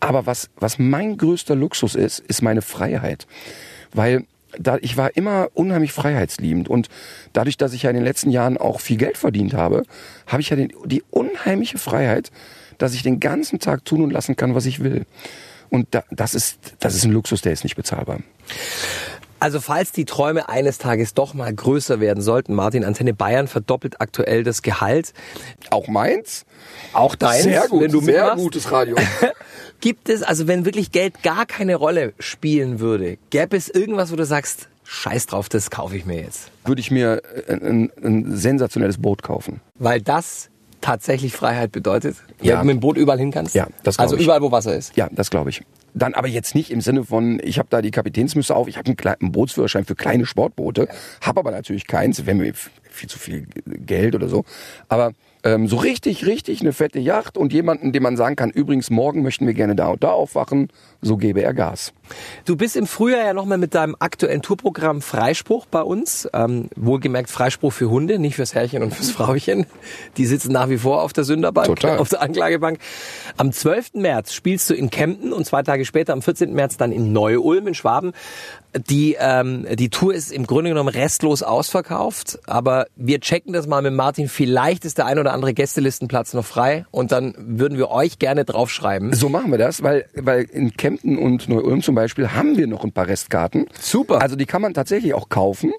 [0.00, 3.26] Aber was, was mein größter Luxus ist, ist meine Freiheit.
[3.92, 4.24] Weil
[4.58, 6.88] da, ich war immer unheimlich freiheitsliebend und
[7.34, 9.82] dadurch, dass ich ja in den letzten Jahren auch viel Geld verdient habe,
[10.26, 12.30] habe ich ja den, die unheimliche Freiheit,
[12.78, 15.04] dass ich den ganzen Tag tun und lassen kann, was ich will.
[15.68, 18.20] Und da, das ist, das ist ein Luxus, der ist nicht bezahlbar.
[19.44, 24.00] Also falls die Träume eines Tages doch mal größer werden sollten, Martin, Antenne Bayern verdoppelt
[24.00, 25.12] aktuell das Gehalt.
[25.68, 26.46] Auch meins?
[26.94, 28.42] Auch deins, sehr gut, wenn du sehr mitmachst.
[28.42, 28.96] gutes Radio.
[29.82, 34.16] Gibt es, also wenn wirklich Geld gar keine Rolle spielen würde, gäbe es irgendwas, wo
[34.16, 36.50] du sagst, scheiß drauf, das kaufe ich mir jetzt?
[36.64, 39.60] Würde ich mir ein, ein sensationelles Boot kaufen.
[39.78, 40.48] Weil das
[40.80, 42.16] tatsächlich Freiheit bedeutet?
[42.40, 42.52] Ja.
[42.54, 43.54] Wenn du mit dem Boot überall hin kannst?
[43.54, 44.22] Ja, das glaub Also ich.
[44.24, 44.96] überall, wo Wasser ist?
[44.96, 45.60] Ja, das glaube ich.
[45.94, 48.88] Dann aber jetzt nicht im Sinne von, ich habe da die Kapitänsmütze auf, ich habe
[48.88, 50.88] einen, einen Bootsführerschein für kleine Sportboote,
[51.20, 52.52] habe aber natürlich keins, wenn mir
[52.90, 54.44] viel zu viel Geld oder so.
[54.88, 55.12] Aber
[55.44, 59.22] ähm, so richtig, richtig eine fette Yacht und jemanden, dem man sagen kann, übrigens morgen
[59.22, 60.68] möchten wir gerne da und da aufwachen,
[61.02, 61.92] so gebe er Gas.
[62.46, 66.26] Du bist im Frühjahr ja nochmal mit deinem aktuellen Tourprogramm Freispruch bei uns.
[66.32, 69.66] Ähm, wohlgemerkt Freispruch für Hunde, nicht fürs Herrchen und fürs Frauchen.
[70.16, 71.98] Die sitzen nach wie vor auf der Sünderbank, Total.
[71.98, 72.78] auf der Anklagebank.
[73.36, 73.94] Am 12.
[73.94, 76.54] März spielst du in Kempten und zwei Tage später, am 14.
[76.54, 78.12] März, dann in Neu-Ulm in Schwaben.
[78.90, 83.82] Die, ähm, die Tour ist im Grunde genommen restlos ausverkauft, aber wir checken das mal
[83.82, 84.28] mit Martin.
[84.28, 88.44] Vielleicht ist der ein oder andere Gästelistenplatz noch frei und dann würden wir euch gerne
[88.44, 89.12] draufschreiben.
[89.12, 92.84] So machen wir das, weil, weil in Kempten und Neu-Ulm zum Beispiel haben wir noch
[92.84, 93.66] ein paar Restkarten.
[93.78, 94.22] Super.
[94.22, 95.72] Also die kann man tatsächlich auch kaufen,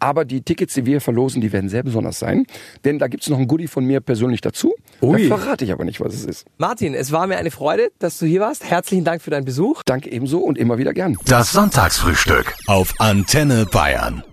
[0.00, 2.46] aber die Tickets, die wir verlosen, die werden sehr besonders sein.
[2.84, 4.74] Denn da gibt's noch ein Goodie von mir persönlich dazu.
[5.00, 5.28] Ui.
[5.28, 6.46] Da verrate ich aber nicht, was es ist.
[6.58, 8.68] Martin, es war mir eine Freude, dass du hier warst.
[8.68, 9.82] Herzlichen Dank für deinen Besuch.
[9.84, 11.16] Danke ebenso und immer wieder gern.
[11.26, 14.24] Das Sonntagsfrühstück auf Antenne Bayern.